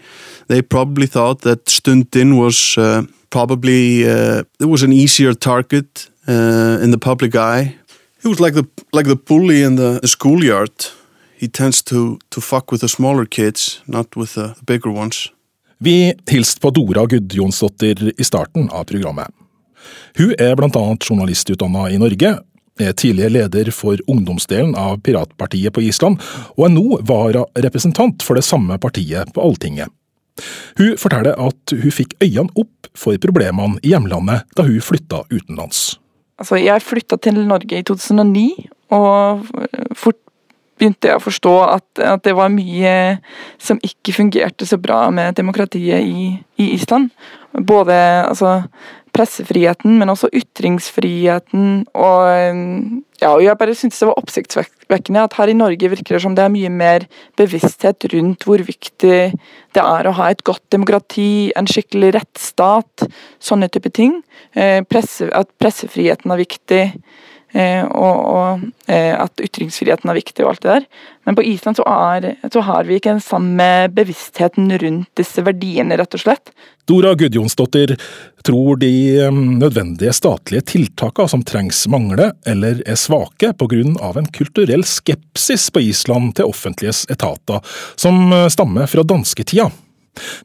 they 0.49 0.61
probably 0.63 1.07
thought 1.07 1.41
that 1.43 1.65
Stundin 1.67 2.39
was... 2.39 2.77
Uh, 2.77 3.03
probably 3.31 4.05
uh, 4.05 4.43
it 4.61 4.67
was 4.67 4.83
an 4.83 4.93
easier 4.93 5.35
target 5.35 6.11
uh, 6.29 6.83
in 6.83 6.91
the 6.91 6.99
public 6.99 7.35
eye. 7.35 7.77
He 8.23 8.29
was 8.29 8.41
like 8.41 8.55
the 8.55 8.67
like 8.93 9.09
the 9.09 9.17
bully 9.17 9.63
in 9.63 9.77
the, 9.77 9.99
the 10.03 10.09
schoolyard. 10.09 10.93
He 11.37 11.49
tends 11.49 11.83
to 11.83 12.19
to 12.31 12.41
fuck 12.41 12.73
with 12.73 12.81
the 12.81 12.89
smaller 12.89 13.27
kids, 13.27 13.83
not 13.87 14.17
with 14.17 14.35
the 14.35 14.55
bigger 14.67 14.91
ones. 14.91 15.31
Vi 15.83 16.15
hilste 16.29 16.61
på 16.61 16.71
Dora 16.71 17.07
Gudjonsdottir 17.07 18.13
i 18.19 18.25
starten 18.25 18.69
av 18.71 18.85
programmet. 18.85 19.33
Hun 20.19 20.35
er 20.37 20.57
blant 20.57 20.77
annet 20.77 21.07
journalistutdanna 21.09 21.87
i 21.89 21.97
Norge, 21.99 22.35
er 22.81 22.93
tidligere 22.93 23.33
leder 23.33 23.71
for 23.73 23.97
ungdomsdelen 24.07 24.75
av 24.77 24.99
piratpartiet 25.01 25.73
på 25.73 25.87
Island, 25.89 26.21
og 26.59 26.67
er 26.67 26.75
nå 26.75 27.01
vararepresentant 27.09 28.21
for 28.27 28.37
det 28.37 28.45
samme 28.45 28.77
partiet 28.83 29.33
på 29.33 29.41
Alltinget. 29.41 29.89
Hun 30.81 30.97
forteller 31.01 31.39
at 31.39 31.75
hun 31.75 31.95
fikk 31.95 32.17
øynene 32.23 32.53
opp 32.59 32.91
for 32.99 33.17
problemene 33.23 33.81
i 33.83 33.95
hjemlandet 33.95 34.47
da 34.57 34.67
hun 34.67 34.81
flytta 34.85 35.25
utenlands. 35.31 35.99
Altså, 36.41 36.57
jeg 36.57 36.83
flytta 36.83 37.19
til 37.21 37.37
Norge 37.45 37.79
i 37.79 37.85
2009, 37.85 38.47
og 38.97 39.47
fort 39.99 40.17
begynte 40.81 41.11
jeg 41.11 41.21
å 41.21 41.23
forstå 41.23 41.53
at, 41.67 41.89
at, 42.01 42.23
det 42.25 42.33
var 42.39 42.53
mye 42.53 42.95
som 43.61 43.81
ikke 43.85 44.15
fungerte 44.17 44.65
så 44.69 44.79
bra 44.81 45.03
med 45.13 45.37
demokratiet 45.37 46.01
i, 46.01 46.31
i 46.57 46.71
Island. 46.79 47.11
Både 47.53 47.95
altså, 48.25 48.63
pressefriheten, 49.21 49.99
men 50.01 50.11
også 50.13 50.31
ytringsfriheten. 50.33 51.85
Og, 51.93 52.25
ja, 53.21 53.33
og 53.35 53.45
jeg 53.45 53.59
bare 53.61 53.77
syntes 53.77 54.01
det 54.01 54.09
var 54.09 54.21
oppsiktsvekkende 54.21 55.25
at 55.27 55.37
her 55.37 55.53
i 55.53 55.57
Norge 55.57 55.91
virker 55.93 56.17
det 56.17 56.23
som 56.25 56.37
det 56.37 56.47
er 56.47 56.55
mye 56.55 56.73
mer 56.73 57.07
bevissthet 57.39 58.09
rundt 58.15 58.47
hvor 58.49 58.65
viktig 58.65 59.19
det 59.77 59.85
er 59.85 60.09
å 60.09 60.17
ha 60.17 60.31
et 60.33 60.45
godt 60.47 60.65
demokrati, 60.73 61.53
en 61.57 61.69
skikkelig 61.69 62.15
rettsstat, 62.17 63.07
sånne 63.43 63.69
type 63.73 63.93
ting. 63.95 64.19
Eh, 64.57 64.81
presse, 64.89 65.29
at 65.37 65.53
pressefriheten 65.61 66.33
er 66.33 66.43
viktig. 66.43 66.85
Eh, 67.53 67.83
og, 67.83 68.19
og 68.31 68.61
eh, 68.87 69.11
at 69.19 69.41
ytringsfriheten 69.43 70.11
er 70.11 70.19
viktig 70.21 70.45
og 70.45 70.53
alt 70.53 70.63
det 70.63 70.71
der. 70.71 70.85
Men 71.27 71.37
på 71.39 71.45
Island 71.51 71.81
så, 71.81 71.87
er, 71.91 72.29
så, 72.47 72.63
har 72.63 72.87
vi 72.87 72.99
ikke 73.01 73.17
den 73.17 73.25
samme 73.25 73.67
bevisstheten 73.95 74.71
rundt 74.83 75.11
disse 75.19 75.43
verdiene, 75.47 75.99
rett 75.99 76.15
og 76.15 76.23
slett. 76.23 76.53
Dora 76.89 77.13
Gudjonsdottir 77.19 77.97
tror 78.47 78.79
de 78.83 78.93
eh, 79.27 79.35
nødvendige 79.35 80.15
statlige 80.15 80.69
tiltakene 80.77 81.35
som 81.35 81.45
trengs 81.47 81.83
mangler 81.91 82.37
eller 82.47 82.85
er 82.87 82.99
svake 82.99 83.53
pga. 83.59 83.83
en 84.15 84.33
kulturell 84.35 84.87
skepsis 84.87 85.71
på 85.75 85.83
Island 85.91 86.37
til 86.39 86.51
offentliges 86.51 87.05
etater, 87.11 87.61
som 87.97 88.31
stammer 88.51 88.87
fra 88.87 89.03
dansketida. 89.03 89.71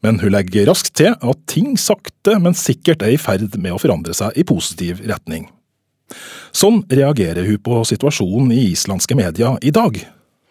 Men 0.01 0.19
hun 0.21 0.33
legger 0.33 0.69
raskt 0.69 0.93
til 0.97 1.13
at 1.13 1.45
ting 1.49 1.73
sakte, 1.77 2.37
men 2.39 2.57
sikkert 2.57 3.03
er 3.05 3.15
i 3.15 3.21
ferd 3.21 3.57
med 3.57 3.75
å 3.75 3.81
forandre 3.81 4.13
seg 4.13 4.37
i 4.37 4.45
positiv 4.47 5.01
retning. 5.09 5.49
Sånn 6.55 6.81
reagerer 6.91 7.47
hun 7.47 7.59
på 7.63 7.81
situasjonen 7.87 8.53
i 8.55 8.69
islandske 8.71 9.17
media 9.17 9.55
i 9.61 9.73
dag. 9.75 9.97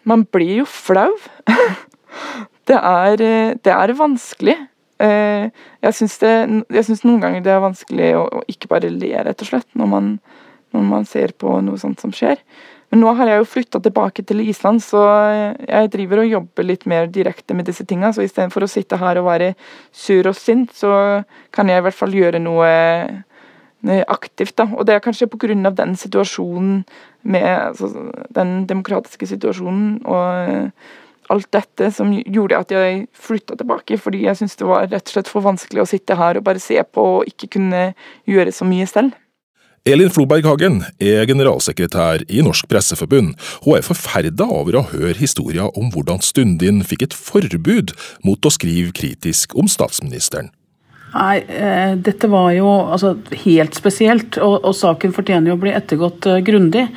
Man 0.04 0.26
blir 0.34 0.60
jo 0.62 0.68
flau. 0.68 1.10
det, 2.68 2.76
er, 2.78 3.24
det 3.56 3.72
er 3.72 3.94
vanskelig. 3.98 4.58
Eh, 5.02 5.48
jeg 5.84 5.96
syns 5.96 7.06
noen 7.06 7.22
ganger 7.22 7.44
det 7.44 7.54
er 7.54 7.64
vanskelig 7.64 8.12
å, 8.18 8.28
ikke 8.50 8.70
bare 8.70 8.92
le, 8.92 9.14
rett 9.26 9.42
og 9.42 9.50
slett, 9.50 9.68
når 9.78 9.90
man, 9.90 10.14
når 10.76 10.86
man 10.90 11.08
ser 11.08 11.34
på 11.38 11.56
noe 11.64 11.80
sånt 11.80 12.04
som 12.04 12.12
skjer. 12.14 12.42
Men 12.92 13.00
nå 13.02 13.14
har 13.18 13.30
jeg 13.30 13.40
jo 13.40 13.48
flytta 13.48 13.80
tilbake 13.82 14.22
til 14.28 14.42
Island, 14.44 14.82
så 14.84 15.00
jeg 15.64 15.90
driver 15.90 16.20
og 16.22 16.30
jobber 16.30 16.66
litt 16.68 16.84
mer 16.86 17.08
direkte 17.10 17.56
med 17.56 17.66
disse 17.66 17.82
tinga. 17.88 18.12
Så 18.14 18.22
istedenfor 18.22 18.66
å 18.66 18.70
sitte 18.70 19.00
her 19.00 19.18
og 19.18 19.26
være 19.32 19.54
sur 19.90 20.28
og 20.30 20.36
sint, 20.38 20.76
så 20.76 21.24
kan 21.54 21.72
jeg 21.72 21.80
i 21.80 21.86
hvert 21.88 21.98
fall 21.98 22.14
gjøre 22.14 22.42
noe 22.44 22.68
Eh, 23.04 23.22
aktivt. 24.08 24.56
Da. 24.56 24.68
Og 24.72 24.86
det 24.88 24.94
er 24.94 25.04
kanskje 25.04 25.28
pga. 25.28 25.70
den 25.70 25.96
situasjonen 25.96 26.84
med 27.22 27.44
altså, 27.44 28.10
den 28.34 28.66
demokratiske 28.66 29.26
situasjonen 29.26 30.00
og 30.04 30.50
eh, 30.50 30.70
alt 31.32 31.50
dette 31.52 31.90
som 31.94 32.12
gjorde 32.12 32.58
at 32.58 32.72
jeg 32.72 33.06
flytta 33.16 33.56
tilbake, 33.56 33.98
fordi 33.98 34.24
jeg 34.26 34.36
syntes 34.36 34.56
det 34.60 34.68
var 34.68 34.88
rett 34.88 35.08
og 35.08 35.14
slett 35.14 35.30
for 35.30 35.44
vanskelig 35.44 35.84
å 35.84 35.88
sitte 35.88 36.16
her 36.20 36.36
og 36.36 36.44
bare 36.44 36.62
se 36.62 36.76
på 36.84 37.04
og 37.18 37.28
ikke 37.30 37.54
kunne 37.56 37.92
gjøre 38.28 38.52
så 38.52 38.68
mye 38.68 38.88
selv. 38.90 39.16
Elin 39.84 40.08
Floberg 40.08 40.46
Hagen 40.48 40.78
er 40.96 41.26
generalsekretær 41.28 42.22
i 42.32 42.40
Norsk 42.40 42.70
Presseforbund. 42.70 43.34
Hun 43.66 43.76
er 43.76 43.84
forferda 43.84 44.46
over 44.48 44.78
å 44.80 44.86
høre 44.94 45.18
historien 45.18 45.68
om 45.76 45.90
hvordan 45.92 46.24
Stundin 46.24 46.80
fikk 46.88 47.04
et 47.04 47.16
forbud 47.16 47.92
mot 48.24 48.48
å 48.48 48.52
skrive 48.52 48.96
kritisk 48.96 49.52
om 49.60 49.68
statsministeren. 49.68 50.48
Nei, 51.14 51.44
eh, 51.46 51.92
dette 51.94 52.26
var 52.26 52.50
jo 52.56 52.66
altså, 52.90 53.12
helt 53.44 53.76
spesielt, 53.78 54.38
og, 54.42 54.64
og, 54.64 54.72
saken 54.74 55.14
fortjener 55.14 55.52
jo 55.52 55.54
å 55.54 55.62
bli 55.62 55.70
ettergått 55.70 56.26
uh, 56.26 56.40
grundig. 56.42 56.88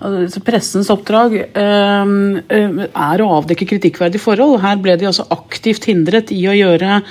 Altså, 0.00 0.40
pressens 0.44 0.88
oppdrag 0.92 1.36
uh, 1.44 2.14
er 2.48 3.24
å 3.24 3.28
avdekke 3.36 3.68
kritikkverdige 3.68 4.22
forhold. 4.22 4.62
Her 4.64 4.80
ble 4.80 4.96
de 4.96 5.10
altså 5.10 5.28
aktivt 5.34 5.90
hindret 5.90 6.32
i 6.32 6.40
å 6.48 6.56
gjøre, 6.56 7.02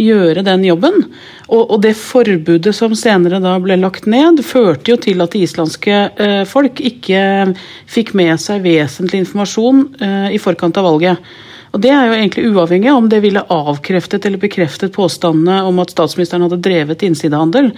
gjøre 0.00 0.46
den 0.48 0.64
jobben. 0.64 0.96
Og, 1.50 1.60
og, 1.60 1.76
det 1.84 1.92
forbudet 2.00 2.72
som 2.72 2.96
senere 2.96 3.42
da 3.44 3.58
ble 3.60 3.76
lagt 3.82 4.08
ned, 4.08 4.40
førte 4.48 4.94
jo 4.94 5.00
til 5.04 5.20
at 5.20 5.36
det 5.36 5.44
islandske 5.44 6.04
uh, 6.16 6.42
folk 6.48 6.80
ikke 6.80 7.52
fikk 7.84 8.16
med 8.16 8.40
seg 8.40 8.64
vesentlig 8.64 9.26
informasjon 9.26 9.90
i 10.32 10.40
forkant 10.40 10.80
av 10.80 10.88
valget. 10.88 11.34
Og 11.74 11.82
Det 11.82 11.90
er 11.90 12.06
jo 12.06 12.14
egentlig 12.14 12.46
uavhengig 12.54 12.90
av 12.92 13.00
om 13.00 13.10
det 13.10 13.18
ville 13.24 13.42
avkreftet 13.50 14.26
eller 14.28 14.38
bekreftet 14.38 14.94
påstandene 14.94 15.64
om 15.66 15.80
at 15.82 15.90
statsministeren 15.90 16.46
hadde 16.46 16.62
drevet 16.62 17.02
innsidehandel. 17.02 17.72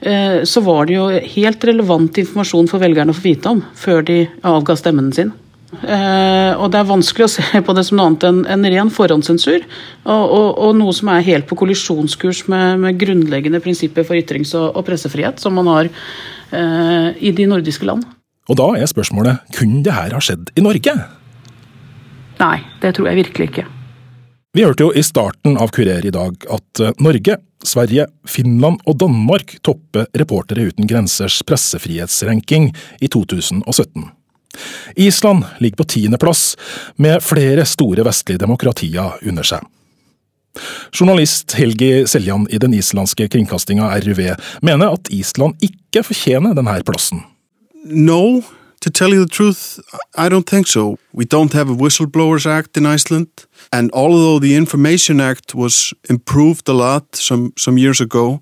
Eh, 0.00 0.42
så 0.46 0.62
var 0.62 0.86
det 0.86 0.94
jo 0.94 1.08
helt 1.10 1.66
relevant 1.66 2.20
informasjon 2.22 2.70
for 2.70 2.82
velgerne 2.82 3.10
å 3.10 3.18
få 3.18 3.26
vite 3.26 3.50
om 3.50 3.64
før 3.74 4.06
de 4.06 4.20
avga 4.46 4.78
stemmen 4.78 5.10
sin. 5.16 5.34
Uh, 5.70 6.58
og 6.58 6.72
Det 6.72 6.80
er 6.80 6.88
vanskelig 6.88 7.26
å 7.28 7.30
se 7.30 7.60
på 7.62 7.74
det 7.76 7.84
som 7.86 7.98
noe 7.98 8.08
annet 8.10 8.24
enn 8.26 8.40
en 8.50 8.70
ren 8.74 8.90
forhåndssensur. 8.90 9.62
Og, 10.02 10.24
og, 10.24 10.48
og, 10.50 10.72
noe 10.78 10.94
som 10.96 11.12
er 11.12 11.26
helt 11.28 11.46
på 11.50 11.58
kollisjonskurs 11.60 12.42
med, 12.50 12.82
med 12.82 12.98
grunnleggende 12.98 13.62
prinsipper 13.62 14.06
for 14.06 14.18
ytrings- 14.18 14.56
og, 14.58 14.72
og 14.74 14.86
pressefrihet, 14.88 15.38
som 15.42 15.54
man 15.58 15.70
har 15.70 15.90
uh, 15.90 17.14
i 17.14 17.30
de 17.34 17.46
nordiske 17.50 17.86
land. 17.86 18.02
Og 18.50 18.58
da 18.58 18.66
er 18.80 18.90
spørsmålet, 18.90 19.46
kunne 19.54 19.84
det 19.86 19.94
her 19.94 20.16
ha 20.16 20.22
skjedd 20.22 20.50
i 20.58 20.66
Norge? 20.66 20.96
Nei, 22.40 22.56
det 22.80 22.94
tror 22.96 23.10
jeg 23.10 23.20
virkelig 23.20 23.50
ikke. 23.50 23.66
Vi 24.56 24.64
hørte 24.66 24.88
jo 24.88 24.94
i 24.96 25.02
starten 25.06 25.58
av 25.60 25.70
Kurer 25.74 26.06
i 26.06 26.10
dag 26.14 26.46
at 26.50 26.80
eh, 26.82 26.94
Norge, 26.98 27.36
Sverige, 27.62 28.08
Finland 28.26 28.80
og 28.88 28.96
Danmark 28.98 29.58
topper 29.62 30.08
Reportere 30.16 30.64
uten 30.72 30.88
grensers 30.90 31.38
pressefrihetsranking 31.46 32.72
i 32.98 33.10
2017. 33.12 34.08
Island 34.98 35.44
ligger 35.62 35.76
på 35.76 35.86
tiendeplass, 35.94 36.56
med 36.96 37.22
flere 37.22 37.62
store 37.68 38.02
vestlige 38.08 38.42
demokratier 38.42 39.20
under 39.22 39.46
seg. 39.46 39.62
Journalist 40.90 41.54
Helgi 41.54 42.08
Seljan 42.10 42.48
i 42.50 42.58
den 42.58 42.74
islandske 42.74 43.28
kringkastinga 43.30 43.92
RUV 44.02 44.24
mener 44.66 44.96
at 44.96 45.12
Island 45.14 45.62
ikke 45.62 46.02
fortjener 46.08 46.56
denne 46.58 46.80
plassen. 46.82 47.22
No, 47.86 48.40
To 48.80 48.90
tell 48.90 49.10
you 49.10 49.20
the 49.26 49.30
truth, 49.30 49.78
I 50.16 50.28
don't 50.30 50.48
think 50.48 50.66
so. 50.66 50.98
We 51.12 51.26
don't 51.26 51.52
have 51.52 51.68
a 51.68 51.74
Whistleblowers 51.74 52.46
Act 52.46 52.76
in 52.76 52.86
Iceland, 52.86 53.28
and 53.70 53.90
although 53.92 54.38
the 54.38 54.56
Information 54.56 55.20
Act 55.20 55.54
was 55.54 55.92
improved 56.08 56.68
a 56.68 56.72
lot 56.72 57.14
some, 57.14 57.52
some 57.58 57.76
years 57.76 58.00
ago, 58.00 58.40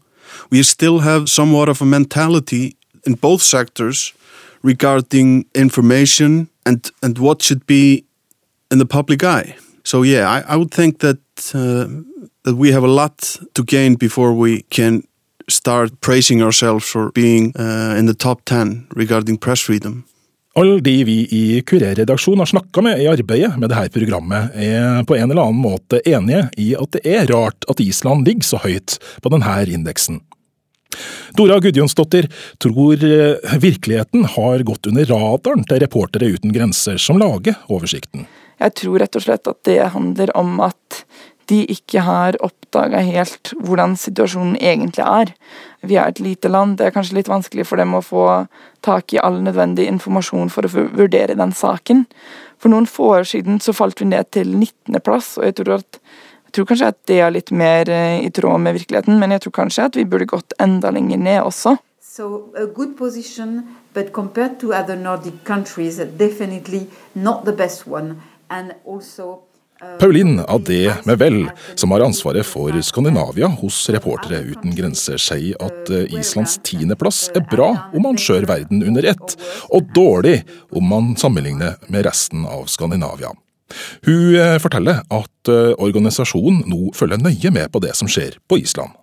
we 0.51 0.63
still 0.63 1.01
have 1.01 1.29
somewhat 1.29 1.69
of 1.69 1.83
a 1.83 1.85
mentality 1.85 2.77
in 3.05 3.15
both 3.15 3.43
sectors 3.43 4.13
regarding 4.63 5.45
information 5.55 6.49
and, 6.65 6.91
and 7.03 7.19
what 7.19 7.43
should 7.43 7.67
be 7.67 8.05
in 8.71 8.79
the 8.79 8.87
public 8.87 9.25
eye. 9.25 9.57
So 9.83 10.03
yeah, 10.03 10.29
I, 10.29 10.53
I 10.53 10.57
would 10.57 10.71
think 10.71 10.99
that 10.99 11.19
uh, 11.55 11.87
that 12.45 12.57
we 12.57 12.73
have 12.73 12.85
a 12.85 12.89
lot 12.89 13.39
to 13.55 13.65
gain 13.65 13.97
before 13.97 14.33
we 14.33 14.63
can 14.71 15.03
start 15.49 16.01
praising 16.01 16.43
ourselves 16.43 16.85
for 16.89 17.11
being 17.13 17.53
uh, 17.57 17.95
in 17.99 18.07
the 18.07 18.15
top 18.15 18.45
10 18.45 18.89
regarding 18.95 19.39
press 19.39 19.61
freedom. 19.61 20.05
Alle 20.59 20.81
de 20.81 21.05
vi 21.05 21.19
i 21.31 21.63
Kurer-redaksjonen 21.63 22.39
har 22.39 22.47
snakka 22.47 22.83
med 22.83 22.99
i 22.99 23.07
arbeidet 23.07 23.53
med 23.61 23.71
dette 23.71 23.95
programmet, 23.95 24.57
er 24.59 25.05
på 25.07 25.15
en 25.15 25.31
eller 25.31 25.45
annen 25.45 25.61
måte 25.63 26.01
enige 26.03 26.49
i 26.59 26.73
at 26.75 26.97
det 26.97 27.03
er 27.07 27.29
rart 27.31 27.67
at 27.71 27.79
Island 27.85 28.27
ligger 28.27 28.49
så 28.49 28.59
høyt 28.65 28.97
på 29.23 29.31
denne 29.31 29.55
indeksen. 29.71 30.19
Dora 31.39 31.61
Gudjonsdottir 31.63 32.27
tror 32.59 33.05
eh, 33.07 33.55
virkeligheten 33.63 34.27
har 34.35 34.67
gått 34.67 34.91
under 34.91 35.07
radaren 35.07 35.63
til 35.69 35.79
Reportere 35.85 36.33
uten 36.35 36.51
grenser 36.57 36.99
som 36.99 37.23
lager 37.23 37.61
oversikten. 37.71 38.27
Jeg 38.59 38.75
tror 38.81 38.99
rett 38.99 39.15
og 39.15 39.23
slett 39.29 39.47
at 39.53 39.61
det 39.69 39.79
handler 39.95 40.35
om 40.35 40.59
at 40.67 40.98
de 41.49 41.63
ikke 41.73 42.03
har 42.05 42.37
oppdaga 42.45 43.01
helt 43.05 43.53
hvordan 43.65 43.97
situasjonen 43.97 44.59
egentlig 44.61 45.05
er. 45.05 45.33
Vi 45.81 45.97
er 45.97 46.11
et 46.11 46.21
lite 46.21 46.51
land, 46.51 46.77
det 46.79 46.89
er 46.89 46.95
kanskje 46.95 47.17
litt 47.19 47.31
vanskelig 47.31 47.67
for 47.69 47.81
dem 47.81 47.95
å 47.97 48.05
få 48.05 48.25
tak 48.85 49.15
i 49.15 49.21
all 49.23 49.41
nødvendig 49.45 49.89
informasjon 49.89 50.53
for 50.53 50.67
å 50.67 50.73
vurdere 50.73 51.39
den 51.39 51.55
saken. 51.57 52.05
For 52.59 52.73
noen 52.73 52.89
få 52.91 53.13
år 53.21 53.29
siden 53.31 53.63
så 53.63 53.75
falt 53.77 54.01
vi 54.03 54.11
ned 54.11 54.31
til 54.35 54.51
19.-plass, 54.51 55.37
og 55.39 55.49
jeg 55.49 55.59
tror, 55.61 55.79
at, 55.79 56.01
jeg 56.49 56.57
tror 56.57 56.71
kanskje 56.71 56.93
at 56.93 57.01
det 57.11 57.21
er 57.23 57.35
litt 57.35 57.53
mer 57.55 57.91
eh, 57.93 58.21
i 58.27 58.33
tråd 58.35 58.61
med 58.65 58.77
virkeligheten, 58.81 59.19
men 59.21 59.37
jeg 59.37 59.47
tror 59.47 59.59
kanskje 59.63 59.89
at 59.89 59.99
vi 59.99 60.07
burde 60.09 60.29
gått 60.29 60.57
enda 60.61 60.93
lenger 60.95 61.23
ned 61.23 61.43
også. 61.47 61.79
So 62.03 62.51
a 62.59 62.67
good 62.67 62.97
position, 62.99 63.77
but 63.95 64.13
compared 64.13 64.59
to 64.61 64.73
other 64.75 64.97
Nordic 64.97 65.45
countries, 65.45 65.99
definitely 66.19 66.89
not 67.15 67.45
the 67.45 67.53
best 67.53 67.87
one. 67.87 68.17
And 68.51 68.75
also 68.85 69.48
Pauline 70.01 70.45
Adé 70.49 70.95
Mevel, 71.05 71.51
som 71.75 71.91
har 71.91 72.01
ansvaret 72.01 72.47
for 72.47 72.75
Skandinavia 72.83 73.47
hos 73.61 73.89
Reportere 73.95 74.41
uten 74.51 74.75
grenser, 74.75 75.21
sier 75.23 75.59
at 75.63 75.91
eh, 75.95 76.09
Islands 76.19 76.57
tiendeplass 76.67 77.29
er 77.39 77.45
bra 77.47 77.71
om 77.95 78.03
man 78.09 78.19
skjør 78.19 78.49
verden 78.51 78.83
under 78.83 79.07
ett, 79.07 79.37
og 79.71 79.87
dårlig 79.95 80.41
om 80.75 80.91
man 80.91 81.13
sammenligner 81.19 81.79
med 81.87 82.09
resten 82.09 82.43
av 82.47 82.67
Skandinavia. 82.67 83.31
Hun 84.07 84.35
eh, 84.35 84.59
forteller 84.63 85.05
at 85.07 85.53
eh, 85.53 85.75
organisasjonen 85.79 86.65
nå 86.67 86.91
følger 86.99 87.23
nøye 87.23 87.55
med 87.55 87.71
på 87.71 87.83
det 87.85 87.95
som 87.99 88.11
skjer 88.11 88.41
på 88.51 88.59
Island. 88.59 88.97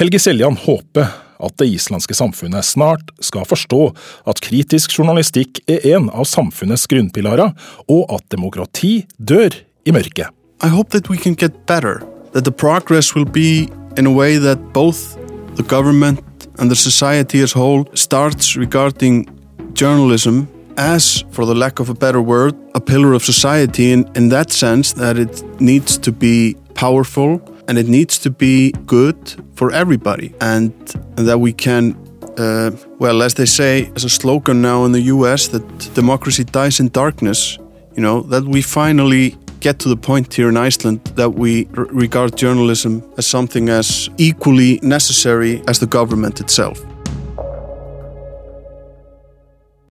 Helge 0.00 0.22
Seljan 0.22 0.56
håper 0.62 1.08
at 1.38 1.54
det 1.60 1.68
islandske 1.70 2.16
samfunnet 2.16 2.66
snart 2.66 3.12
skal 3.22 3.46
forstå 3.46 3.82
at 4.30 4.40
kritisk 4.42 4.94
journalistikk 4.96 5.60
er 5.70 5.84
en 5.94 6.08
av 6.10 6.26
samfunnets 6.30 6.86
grunnpilarer, 6.90 7.52
og 7.90 8.14
at 8.14 8.24
demokrati 8.32 9.02
dør 9.18 9.52
i 9.88 9.92
mørket. 9.92 10.28
I 10.60 10.68
hope 10.68 10.90
that 10.90 11.08
we 11.08 11.16
can 11.16 11.34
get 11.34 11.52
better, 11.66 12.02
that 12.32 12.44
the 12.44 12.52
progress 12.52 13.14
will 13.14 13.24
be 13.24 13.68
in 13.96 14.06
a 14.06 14.12
way 14.12 14.38
that 14.38 14.58
both 14.72 15.16
the 15.56 15.62
government 15.62 16.20
and 16.58 16.70
the 16.70 16.76
society 16.76 17.40
as 17.40 17.54
a 17.54 17.58
whole 17.58 17.84
starts 17.94 18.56
regarding 18.56 19.26
journalism 19.72 20.48
as, 20.76 21.24
for 21.30 21.44
the 21.46 21.54
lack 21.54 21.80
of 21.80 21.88
a 21.88 21.94
better 21.94 22.20
word, 22.20 22.54
a 22.74 22.80
pillar 22.80 23.12
of 23.12 23.24
society 23.24 23.92
in, 23.92 24.08
in 24.14 24.28
that 24.28 24.50
sense 24.50 24.92
that 24.94 25.16
it 25.18 25.42
needs 25.60 25.98
to 25.98 26.12
be 26.12 26.56
powerful 26.74 27.40
and 27.68 27.78
it 27.78 27.88
needs 27.88 28.18
to 28.18 28.30
be 28.30 28.72
good 28.86 29.16
for 29.54 29.72
everybody 29.72 30.32
and, 30.40 30.72
and 31.16 31.26
that 31.28 31.38
we 31.40 31.52
can 31.52 31.96
uh, 32.38 32.70
well 32.98 33.22
as 33.22 33.34
they 33.34 33.46
say 33.46 33.90
as 33.96 34.04
a 34.04 34.08
slogan 34.08 34.62
now 34.62 34.84
in 34.84 34.92
the 34.92 35.02
US 35.14 35.48
that 35.48 35.94
democracy 35.94 36.44
dies 36.44 36.78
in 36.78 36.88
darkness 36.88 37.58
you 37.96 38.02
know 38.02 38.20
that 38.22 38.44
we 38.44 38.62
finally 38.62 39.36
get 39.60 39.78
to 39.80 39.88
the 39.88 39.96
point 39.96 40.34
here 40.34 40.48
in 40.48 40.56
Iceland 40.56 41.04
that 41.16 41.30
we 41.30 41.66
regard 41.72 42.36
journalism 42.36 43.02
as 43.16 43.26
something 43.26 43.68
as 43.68 44.08
equally 44.18 44.78
necessary 44.82 45.62
as 45.66 45.78
the 45.78 45.86
government 45.86 46.40
itself 46.40 46.84